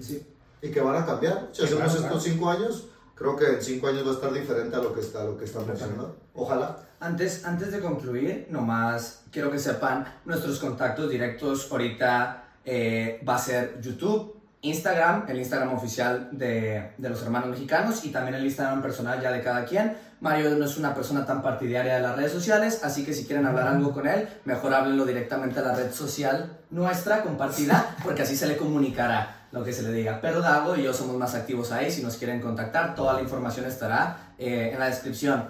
Sí. 0.00 0.24
Y 0.62 0.70
que 0.70 0.80
van 0.80 1.02
a 1.02 1.04
cambiar. 1.04 1.48
Si 1.52 1.64
hacemos 1.64 1.92
estos 1.94 2.22
cinco 2.22 2.48
años, 2.50 2.86
creo 3.14 3.36
que 3.36 3.46
en 3.46 3.62
cinco 3.62 3.88
años 3.88 4.06
va 4.06 4.10
a 4.10 4.14
estar 4.14 4.32
diferente 4.32 4.76
a 4.76 4.80
lo 4.80 4.92
que 4.94 5.00
está, 5.00 5.22
a 5.22 5.24
lo 5.24 5.38
que 5.38 5.44
estamos 5.44 5.68
haciendo. 5.68 6.16
Ojalá. 6.34 6.76
Antes, 7.00 7.44
antes 7.44 7.70
de 7.70 7.80
concluir, 7.80 8.46
nomás 8.50 9.24
quiero 9.30 9.50
que 9.50 9.58
sepan 9.58 10.06
nuestros 10.24 10.58
contactos 10.58 11.10
directos 11.10 11.70
ahorita 11.70 12.44
eh, 12.64 13.22
va 13.28 13.34
a 13.34 13.38
ser 13.38 13.80
YouTube, 13.80 14.40
Instagram, 14.62 15.26
el 15.28 15.38
Instagram 15.38 15.74
oficial 15.74 16.30
de, 16.32 16.92
de 16.96 17.08
los 17.10 17.22
hermanos 17.22 17.50
mexicanos 17.50 18.04
y 18.04 18.10
también 18.10 18.36
el 18.36 18.44
Instagram 18.44 18.80
personal 18.80 19.20
ya 19.20 19.30
de 19.30 19.42
cada 19.42 19.64
quien. 19.66 19.96
Mario 20.20 20.56
no 20.56 20.64
es 20.64 20.78
una 20.78 20.94
persona 20.94 21.26
tan 21.26 21.42
partidaria 21.42 21.96
de 21.96 22.00
las 22.00 22.16
redes 22.16 22.32
sociales, 22.32 22.80
así 22.82 23.04
que 23.04 23.12
si 23.12 23.26
quieren 23.26 23.44
hablar 23.44 23.68
algo 23.68 23.92
con 23.92 24.06
él, 24.06 24.26
mejor 24.46 24.72
háblenlo 24.72 25.04
directamente 25.04 25.60
a 25.60 25.62
la 25.62 25.74
red 25.74 25.92
social 25.92 26.60
nuestra 26.70 27.22
compartida, 27.22 27.94
porque 28.02 28.22
así 28.22 28.34
se 28.34 28.46
le 28.46 28.56
comunicará 28.56 29.33
lo 29.54 29.62
que 29.62 29.72
se 29.72 29.82
le 29.82 29.92
diga. 29.92 30.20
Pero 30.20 30.40
Dago 30.40 30.74
y 30.74 30.82
yo 30.82 30.92
somos 30.92 31.16
más 31.16 31.36
activos 31.36 31.70
ahí, 31.70 31.88
si 31.88 32.02
nos 32.02 32.16
quieren 32.16 32.40
contactar, 32.40 32.96
toda 32.96 33.12
la 33.12 33.22
información 33.22 33.66
estará 33.66 34.34
eh, 34.36 34.70
en 34.72 34.80
la 34.80 34.86
descripción. 34.86 35.48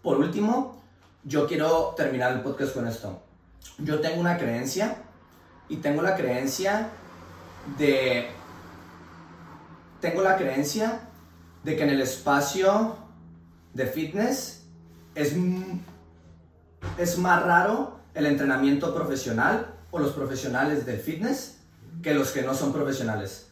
Por 0.00 0.18
último, 0.18 0.82
yo 1.22 1.46
quiero 1.46 1.92
terminar 1.94 2.32
el 2.32 2.40
podcast 2.40 2.72
con 2.72 2.88
esto. 2.88 3.22
Yo 3.76 4.00
tengo 4.00 4.20
una 4.20 4.38
creencia 4.38 4.96
y 5.68 5.76
tengo 5.76 6.00
la 6.00 6.16
creencia 6.16 6.88
de... 7.76 8.30
Tengo 10.00 10.22
la 10.22 10.36
creencia 10.36 11.00
de 11.62 11.76
que 11.76 11.82
en 11.82 11.90
el 11.90 12.00
espacio 12.00 12.96
de 13.74 13.86
fitness 13.86 14.64
es, 15.14 15.36
es 16.96 17.18
más 17.18 17.42
raro 17.42 18.00
el 18.14 18.24
entrenamiento 18.24 18.94
profesional 18.94 19.74
o 19.90 19.98
los 19.98 20.12
profesionales 20.12 20.86
del 20.86 20.98
fitness 20.98 21.61
que 22.00 22.14
los 22.14 22.30
que 22.30 22.42
no 22.42 22.54
son 22.54 22.72
profesionales. 22.72 23.48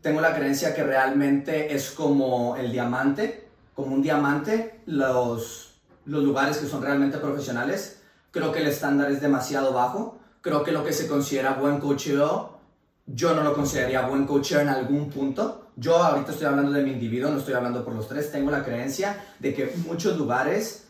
Tengo 0.00 0.20
la 0.20 0.34
creencia 0.34 0.74
que 0.74 0.84
realmente 0.84 1.74
es 1.74 1.90
como 1.90 2.56
el 2.56 2.70
diamante, 2.70 3.48
como 3.74 3.94
un 3.94 4.02
diamante, 4.02 4.80
los, 4.86 5.74
los 6.04 6.22
lugares 6.22 6.58
que 6.58 6.66
son 6.66 6.82
realmente 6.82 7.18
profesionales. 7.18 8.00
Creo 8.30 8.52
que 8.52 8.60
el 8.60 8.68
estándar 8.68 9.10
es 9.10 9.20
demasiado 9.20 9.72
bajo. 9.72 10.18
Creo 10.40 10.62
que 10.62 10.72
lo 10.72 10.84
que 10.84 10.92
se 10.92 11.08
considera 11.08 11.54
buen 11.54 11.78
coacheo, 11.78 12.58
yo 13.06 13.34
no 13.34 13.42
lo 13.42 13.54
consideraría 13.54 14.06
buen 14.06 14.26
coacheo 14.26 14.60
en 14.60 14.68
algún 14.68 15.10
punto. 15.10 15.70
Yo 15.76 15.96
ahorita 15.96 16.32
estoy 16.32 16.46
hablando 16.46 16.72
de 16.72 16.82
mi 16.82 16.92
individuo, 16.92 17.30
no 17.30 17.38
estoy 17.38 17.54
hablando 17.54 17.84
por 17.84 17.94
los 17.94 18.08
tres. 18.08 18.30
Tengo 18.30 18.50
la 18.50 18.64
creencia 18.64 19.16
de 19.40 19.54
que 19.54 19.74
muchos 19.86 20.16
lugares 20.16 20.84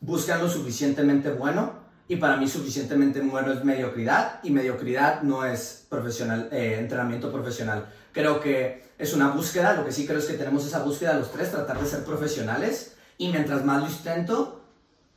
buscan 0.00 0.40
lo 0.40 0.48
suficientemente 0.48 1.30
bueno 1.30 1.79
y 2.10 2.16
para 2.16 2.36
mí 2.36 2.48
suficientemente 2.48 3.20
bueno 3.20 3.52
es 3.52 3.62
mediocridad 3.62 4.40
y 4.42 4.50
mediocridad 4.50 5.22
no 5.22 5.44
es 5.44 5.86
profesional, 5.88 6.48
eh, 6.50 6.78
entrenamiento 6.80 7.30
profesional. 7.30 7.86
Creo 8.10 8.40
que 8.40 8.82
es 8.98 9.14
una 9.14 9.28
búsqueda, 9.28 9.74
lo 9.74 9.84
que 9.84 9.92
sí 9.92 10.08
creo 10.08 10.18
es 10.18 10.24
que 10.24 10.34
tenemos 10.34 10.66
esa 10.66 10.82
búsqueda 10.82 11.14
los 11.14 11.30
tres, 11.30 11.52
tratar 11.52 11.78
de 11.80 11.86
ser 11.86 12.02
profesionales 12.02 12.96
y 13.16 13.28
mientras 13.28 13.64
más 13.64 13.80
lo 13.80 13.88
intento, 13.88 14.60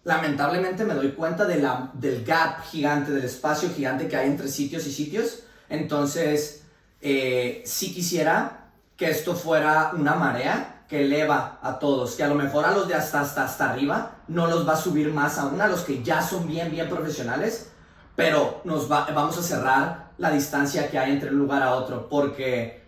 lamentablemente 0.03 0.85
me 0.85 0.93
doy 0.93 1.13
cuenta 1.13 1.45
de 1.45 1.63
la, 1.63 1.89
del 1.95 2.23
gap 2.23 2.63
gigante, 2.65 3.11
del 3.11 3.25
espacio 3.25 3.71
gigante 3.75 4.07
que 4.07 4.15
hay 4.15 4.29
entre 4.29 4.47
sitios 4.47 4.85
y 4.85 4.91
sitios. 4.91 5.39
Entonces, 5.69 6.61
eh, 7.01 7.63
sí 7.65 7.91
quisiera 7.91 8.67
que 8.97 9.09
esto 9.09 9.35
fuera 9.35 9.93
una 9.95 10.13
marea 10.13 10.82
que 10.87 11.05
eleva 11.05 11.59
a 11.61 11.79
todos, 11.79 12.15
que 12.15 12.23
a 12.23 12.27
lo 12.27 12.35
mejor 12.35 12.65
a 12.65 12.71
los 12.71 12.87
de 12.87 12.95
hasta, 12.95 13.21
hasta, 13.21 13.45
hasta 13.45 13.71
arriba 13.71 14.17
no 14.27 14.47
los 14.47 14.67
va 14.67 14.73
a 14.73 14.77
subir 14.77 15.11
más 15.11 15.37
aún, 15.37 15.59
a 15.61 15.67
los 15.67 15.81
que 15.81 16.03
ya 16.03 16.21
son 16.21 16.47
bien, 16.47 16.71
bien 16.71 16.89
profesionales, 16.89 17.71
pero 18.15 18.61
nos 18.63 18.91
va, 18.91 19.07
vamos 19.13 19.37
a 19.37 19.43
cerrar 19.43 20.11
la 20.17 20.31
distancia 20.31 20.89
que 20.89 20.99
hay 20.99 21.11
entre 21.11 21.29
un 21.31 21.39
lugar 21.39 21.63
a 21.63 21.75
otro, 21.75 22.07
porque 22.07 22.83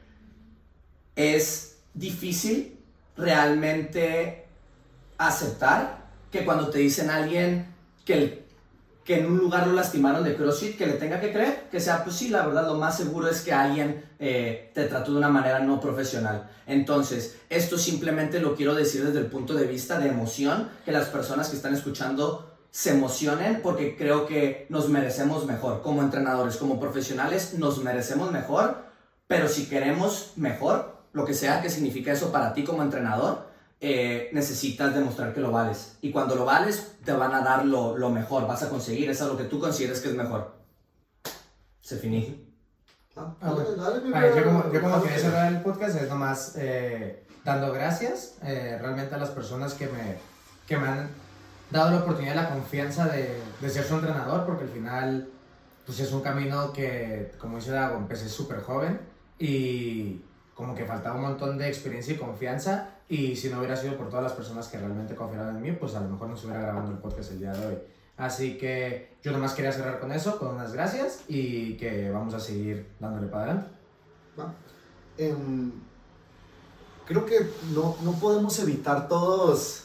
es 1.16 1.78
difícil 1.94 2.80
realmente 3.18 4.48
aceptar 5.18 6.06
que 6.32 6.46
cuando 6.46 6.70
te 6.70 6.80
dicen 6.80 7.10
a 7.10 7.18
alguien 7.18 7.74
que, 8.04 8.45
que 9.06 9.20
en 9.20 9.28
un 9.28 9.38
lugar 9.38 9.68
lo 9.68 9.74
lastimaron 9.74 10.24
de 10.24 10.36
CrossFit, 10.36 10.78
que 10.78 10.88
le 10.88 10.94
tenga 10.94 11.22
que 11.22 11.32
creer, 11.32 11.68
que 11.70 11.80
sea, 11.80 12.04
pues 12.04 12.16
sí, 12.16 12.30
la 12.30 12.44
verdad, 12.44 12.66
lo 12.66 12.74
más 12.74 12.98
seguro 12.98 13.30
es 13.30 13.42
que 13.42 13.54
alguien 13.54 14.04
eh, 14.18 14.72
te 14.74 14.86
trató 14.86 15.12
de 15.12 15.20
una 15.20 15.30
manera 15.30 15.60
no 15.60 15.80
profesional. 15.80 16.50
Entonces, 16.66 17.38
esto 17.52 17.78
simplemente 17.78 18.40
lo 18.40 18.56
quiero 18.56 18.74
decir 18.74 19.06
desde 19.06 19.20
el 19.20 19.28
punto 19.28 19.54
de 19.54 19.68
vista 19.68 20.00
de 20.00 20.10
emoción, 20.10 20.70
que 20.84 20.92
las 20.92 21.06
personas 21.10 21.50
que 21.50 21.56
están 21.56 21.76
escuchando 21.76 22.52
se 22.72 22.94
emocionen 22.94 23.62
porque 23.62 23.96
creo 23.96 24.26
que 24.26 24.66
nos 24.70 24.90
merecemos 24.90 25.46
mejor. 25.46 25.84
Como 25.84 26.02
entrenadores, 26.02 26.58
como 26.58 26.80
profesionales, 26.80 27.54
nos 27.54 27.84
merecemos 27.84 28.32
mejor, 28.32 28.86
pero 29.28 29.48
si 29.48 29.68
queremos 29.68 30.34
mejor, 30.36 30.98
lo 31.14 31.26
que 31.26 31.36
sea 31.36 31.62
que 31.62 31.70
significa 31.70 32.12
eso 32.12 32.32
para 32.32 32.56
ti 32.56 32.64
como 32.64 32.82
entrenador, 32.82 33.45
eh, 33.82 34.30
necesitas 34.34 34.94
demostrar 34.94 35.34
que 35.34 35.42
lo 35.42 35.52
vales. 35.52 35.98
Y 36.02 36.12
cuando 36.12 36.36
lo 36.36 36.46
vales, 36.46 36.94
te 37.04 37.12
van 37.12 37.34
a 37.34 37.42
dar 37.42 37.66
lo, 37.66 37.98
lo 37.98 38.10
mejor, 38.10 38.48
vas 38.48 38.64
a 38.64 38.70
conseguir 38.70 39.10
eso 39.10 39.28
lo 39.28 39.38
que 39.38 39.44
tú 39.46 39.60
consideres 39.60 40.00
que 40.02 40.10
es 40.10 40.16
mejor. 40.16 40.56
Se 41.82 41.98
finí. 41.98 42.42
Ah, 43.16 43.34
Ah, 43.42 43.54
dale, 43.78 44.00
bueno. 44.10 44.36
yo 44.36 44.44
como, 44.44 44.72
yo 44.74 44.82
como 44.82 45.02
quería 45.02 45.16
que- 45.16 45.22
cerrar 45.22 45.54
el 45.54 45.62
podcast 45.62 45.96
es 46.02 46.10
nomás 46.10 46.56
eh, 46.58 47.26
dando 47.46 47.72
gracias 47.72 48.36
eh, 48.44 48.78
realmente 48.82 49.16
a 49.16 49.18
las 49.18 49.30
personas 49.30 49.74
que 49.74 49.88
me, 49.88 50.18
que 50.68 50.78
me 50.78 50.88
han 50.88 51.10
dado 51.72 51.92
la 51.92 51.98
oportunidad 52.00 52.34
y 52.34 52.38
la 52.38 52.50
confianza 52.50 53.08
de, 53.08 53.40
de 53.62 53.70
ser 53.70 53.86
su 53.86 53.96
entrenador, 53.96 54.46
porque 54.46 54.64
al 54.66 54.70
final 54.70 55.30
pues 55.86 56.00
es 56.00 56.12
un 56.12 56.22
camino 56.22 56.74
que, 56.74 57.32
como 57.38 57.58
dice 57.58 57.72
Dago, 57.72 57.96
empecé 57.98 58.28
súper 58.28 58.62
joven 58.62 59.00
y 59.40 60.22
como 60.56 60.74
que 60.76 60.84
faltaba 60.86 61.16
un 61.16 61.22
montón 61.22 61.58
de 61.58 61.68
experiencia 61.68 62.16
y 62.16 62.18
confianza 62.18 62.90
y 63.08 63.36
si 63.36 63.50
no 63.50 63.60
hubiera 63.60 63.76
sido 63.76 63.98
por 63.98 64.10
todas 64.10 64.24
las 64.24 64.34
personas 64.34 64.68
que 64.68 64.78
realmente 64.78 65.16
confiaron 65.16 65.56
en 65.56 65.62
mí, 65.62 65.72
pues 65.74 65.94
a 65.96 66.02
lo 66.02 66.10
mejor 66.10 66.30
no 66.30 66.36
estuviera 66.36 66.62
grabando 66.62 66.92
el 66.92 66.98
podcast 66.98 67.32
el 67.32 67.40
día 67.40 67.54
de 67.54 67.68
hoy. 67.68 67.78
Así 68.18 68.58
que 68.58 69.16
yo 69.22 69.32
nomás 69.32 69.54
quería 69.54 69.72
cerrar 69.72 70.00
con 70.00 70.12
eso, 70.12 70.40
con 70.40 70.56
unas 70.56 70.74
gracias 70.74 71.22
y 71.28 71.76
que 71.76 72.10
vamos 72.10 72.34
a 72.34 72.40
seguir 72.40 72.88
dándole 73.00 73.28
para 73.28 73.44
adelante. 73.44 73.70
Va. 74.40 74.54
Em, 75.18 75.72
creo 77.06 77.26
que 77.26 77.48
no, 77.74 77.98
no 78.04 78.14
podemos 78.14 78.58
evitar 78.60 79.08
todos, 79.08 79.84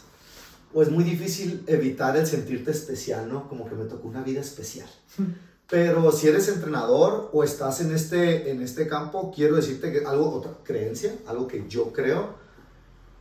o 0.72 0.82
es 0.82 0.90
muy 0.90 1.04
difícil 1.04 1.64
evitar 1.66 2.16
el 2.16 2.26
sentirte 2.26 2.70
especial, 2.70 3.28
¿no? 3.28 3.48
Como 3.48 3.68
que 3.68 3.74
me 3.74 3.84
tocó 3.84 4.08
una 4.08 4.22
vida 4.22 4.40
especial. 4.40 4.88
Pero 5.68 6.10
si 6.10 6.26
eres 6.26 6.48
entrenador 6.48 7.30
o 7.32 7.44
estás 7.44 7.80
en 7.80 7.94
este, 7.94 8.50
en 8.50 8.60
este 8.60 8.88
campo, 8.88 9.30
quiero 9.32 9.54
decirte 9.54 9.92
que 9.92 10.04
algo, 10.04 10.30
otra 10.32 10.52
creencia, 10.64 11.14
algo 11.26 11.46
que 11.46 11.68
yo 11.68 11.92
creo, 11.92 12.39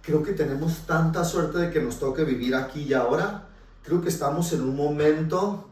creo 0.02 0.24
que 0.24 0.34
tenemos 0.34 0.86
tanta 0.86 1.24
suerte 1.24 1.58
de 1.58 1.72
que 1.72 1.82
nos 1.82 2.00
toque 2.00 2.24
vivir 2.24 2.56
aquí 2.56 2.84
y 2.84 2.94
ahora. 2.94 3.48
Creo 3.84 4.02
que 4.02 4.10
estamos 4.10 4.54
en 4.54 4.62
un 4.62 4.76
momento 4.76 5.70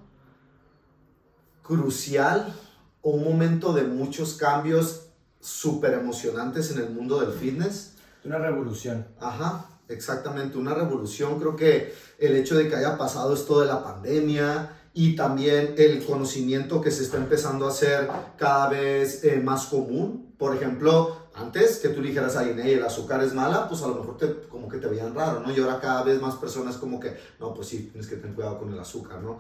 crucial 1.62 2.54
o 3.02 3.12
un 3.12 3.24
momento 3.24 3.74
de 3.74 3.84
muchos 3.84 4.36
cambios 4.36 5.08
súper 5.40 5.94
emocionantes 5.94 6.72
en 6.72 6.80
el 6.80 6.90
mundo 6.90 7.20
del 7.20 7.32
fitness. 7.32 7.94
Una 8.24 8.38
revolución. 8.38 9.08
Ajá, 9.20 9.70
exactamente, 9.88 10.58
una 10.58 10.74
revolución. 10.74 11.40
Creo 11.40 11.56
que 11.56 11.94
el 12.20 12.36
hecho 12.36 12.56
de 12.56 12.68
que 12.68 12.76
haya 12.76 12.98
pasado 12.98 13.34
esto 13.34 13.60
de 13.62 13.68
la 13.68 13.84
pandemia 13.84 14.72
y 14.94 15.16
también 15.16 15.76
el 15.78 16.04
conocimiento 16.04 16.82
que 16.82 16.90
se 16.90 17.04
está 17.04 17.18
empezando 17.18 17.66
a 17.68 17.70
hacer 17.70 18.10
cada 18.38 18.70
vez 18.70 19.24
eh, 19.24 19.40
más 19.40 19.68
común. 19.68 20.34
Por 20.38 20.56
ejemplo, 20.56 21.27
antes 21.38 21.78
que 21.78 21.90
tú 21.90 22.02
dijeras 22.02 22.36
a 22.36 22.50
Inés 22.50 22.66
el 22.66 22.84
azúcar 22.84 23.24
es 23.24 23.34
mala, 23.34 23.70
pues 23.70 23.82
a 23.84 23.88
lo 23.88 23.96
mejor 23.96 24.18
te, 24.18 24.34
como 24.50 24.68
que 24.68 24.78
te 24.78 24.88
veían 24.88 25.14
raro, 25.14 25.40
¿no? 25.40 25.52
Y 25.52 25.60
ahora 25.60 25.80
cada 25.80 26.04
vez 26.04 26.20
más 26.20 26.36
personas 26.36 26.78
como 26.78 27.00
que, 27.00 27.16
no, 27.40 27.54
pues 27.54 27.68
sí, 27.68 27.90
tienes 27.92 28.10
que 28.10 28.16
tener 28.16 28.36
cuidado 28.36 28.58
con 28.58 28.74
el 28.74 28.80
azúcar, 28.80 29.22
¿no? 29.22 29.40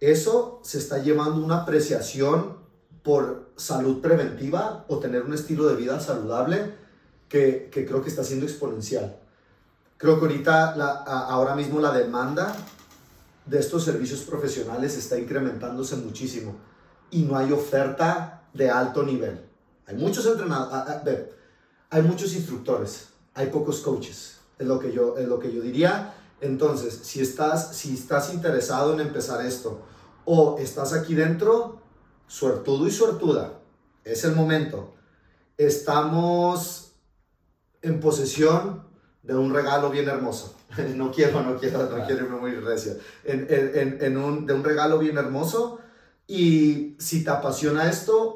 Eso 0.00 0.60
se 0.62 0.78
está 0.78 0.98
llevando 0.98 1.44
una 1.44 1.62
apreciación 1.62 2.58
por 3.02 3.50
salud 3.56 4.00
preventiva 4.00 4.84
o 4.88 4.98
tener 4.98 5.22
un 5.22 5.34
estilo 5.34 5.66
de 5.66 5.76
vida 5.76 5.98
saludable 6.00 6.74
que, 7.28 7.68
que 7.70 7.84
creo 7.84 8.02
que 8.02 8.10
está 8.10 8.22
siendo 8.22 8.46
exponencial. 8.46 9.16
Creo 9.96 10.18
que 10.18 10.26
ahorita, 10.26 10.76
la, 10.76 10.90
ahora 10.92 11.54
mismo 11.54 11.80
la 11.80 11.92
demanda 11.92 12.54
de 13.46 13.58
estos 13.58 13.84
servicios 13.84 14.20
profesionales 14.20 14.96
está 14.96 15.18
incrementándose 15.18 15.96
muchísimo 15.96 16.56
y 17.10 17.22
no 17.22 17.36
hay 17.36 17.52
oferta 17.52 18.44
de 18.52 18.70
alto 18.70 19.02
nivel. 19.02 19.53
Hay 19.86 19.96
muchos 19.96 20.24
entrenadores, 20.26 21.28
hay 21.90 22.02
muchos 22.02 22.34
instructores, 22.34 23.08
hay 23.34 23.48
pocos 23.48 23.80
coaches, 23.80 24.38
es 24.58 24.66
lo 24.66 24.78
que 24.78 24.92
yo, 24.92 25.16
es 25.18 25.28
lo 25.28 25.38
que 25.38 25.52
yo 25.52 25.60
diría. 25.60 26.14
Entonces, 26.40 27.00
si 27.02 27.20
estás, 27.20 27.76
si 27.76 27.94
estás 27.94 28.32
interesado 28.32 28.92
en 28.94 29.00
empezar 29.00 29.44
esto 29.44 29.82
o 30.24 30.56
estás 30.58 30.92
aquí 30.92 31.14
dentro, 31.14 31.80
suertudo 32.26 32.86
y 32.86 32.90
suertuda, 32.90 33.60
es 34.04 34.24
el 34.24 34.34
momento. 34.34 34.94
Estamos 35.56 36.92
en 37.82 38.00
posesión 38.00 38.84
de 39.22 39.34
un 39.34 39.52
regalo 39.54 39.90
bien 39.90 40.08
hermoso. 40.08 40.54
No 40.96 41.12
quiero, 41.12 41.40
no 41.42 41.56
quiero, 41.56 41.88
no 41.88 42.04
quiero 42.04 42.24
irme 42.24 42.36
muy 42.40 42.50
recio. 42.56 42.94
En, 43.24 43.46
en- 43.48 43.70
en- 43.78 43.98
en 44.02 44.16
un, 44.16 44.44
de 44.46 44.54
un 44.54 44.64
regalo 44.64 44.98
bien 44.98 45.16
hermoso. 45.18 45.78
Y 46.26 46.96
si 46.98 47.22
te 47.22 47.30
apasiona 47.30 47.88
esto, 47.88 48.33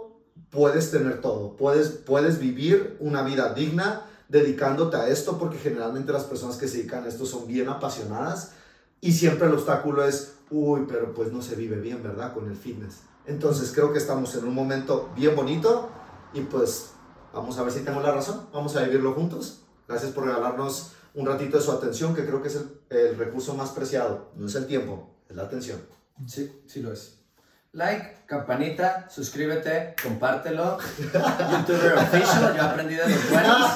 puedes 0.50 0.90
tener 0.90 1.20
todo. 1.20 1.56
Puedes, 1.56 1.88
puedes 1.88 2.38
vivir 2.38 2.96
una 3.00 3.22
vida 3.22 3.54
digna 3.54 4.06
dedicándote 4.28 4.96
a 4.96 5.08
esto, 5.08 5.38
porque 5.38 5.58
generalmente 5.58 6.12
las 6.12 6.24
personas 6.24 6.56
que 6.56 6.68
se 6.68 6.78
dedican 6.78 7.04
a 7.04 7.08
esto 7.08 7.26
son 7.26 7.46
bien 7.46 7.68
apasionadas. 7.68 8.52
Y 9.00 9.12
siempre 9.12 9.46
el 9.46 9.54
obstáculo 9.54 10.04
es, 10.04 10.34
uy, 10.50 10.86
pero 10.88 11.14
pues 11.14 11.32
no 11.32 11.42
se 11.42 11.54
vive 11.54 11.76
bien, 11.80 12.02
¿verdad? 12.02 12.34
Con 12.34 12.48
el 12.48 12.56
fitness. 12.56 13.00
Entonces 13.26 13.72
creo 13.72 13.92
que 13.92 13.98
estamos 13.98 14.34
en 14.34 14.44
un 14.44 14.54
momento 14.54 15.10
bien 15.14 15.36
bonito 15.36 15.90
y 16.32 16.40
pues 16.40 16.90
vamos 17.32 17.58
a 17.58 17.62
ver 17.62 17.72
si 17.72 17.80
tengo 17.80 18.00
la 18.00 18.12
razón. 18.12 18.48
Vamos 18.52 18.74
a 18.76 18.82
vivirlo 18.82 19.12
juntos. 19.12 19.62
Gracias 19.86 20.12
por 20.12 20.24
regalarnos 20.24 20.92
un 21.14 21.26
ratito 21.26 21.58
de 21.58 21.62
su 21.62 21.72
atención, 21.72 22.14
que 22.14 22.24
creo 22.24 22.42
que 22.42 22.48
es 22.48 22.56
el, 22.56 22.80
el 22.90 23.16
recurso 23.16 23.54
más 23.54 23.70
preciado. 23.70 24.30
No 24.36 24.46
es 24.46 24.54
el 24.54 24.66
tiempo, 24.66 25.14
es 25.28 25.36
la 25.36 25.44
atención. 25.44 25.78
Sí, 26.26 26.50
sí 26.66 26.80
lo 26.80 26.92
es. 26.92 27.17
Like, 27.72 28.24
campanita, 28.26 29.08
suscríbete, 29.10 29.94
compártelo. 30.02 30.78
YouTuber 31.50 31.98
official, 31.98 32.56
yo 32.56 32.62
aprendí 32.62 32.94
de 32.94 33.08
los 33.08 33.30
buenos. 33.30 33.70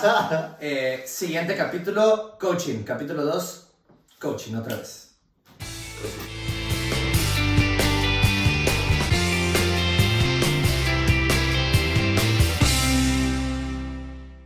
Eh, 0.61 1.05
siguiente 1.07 1.55
capítulo, 1.55 2.39
coaching. 2.41 2.85
Capítulo 2.85 3.23
2, 3.25 3.69
coaching 4.19 4.55
otra 4.55 4.77
vez. 4.77 5.15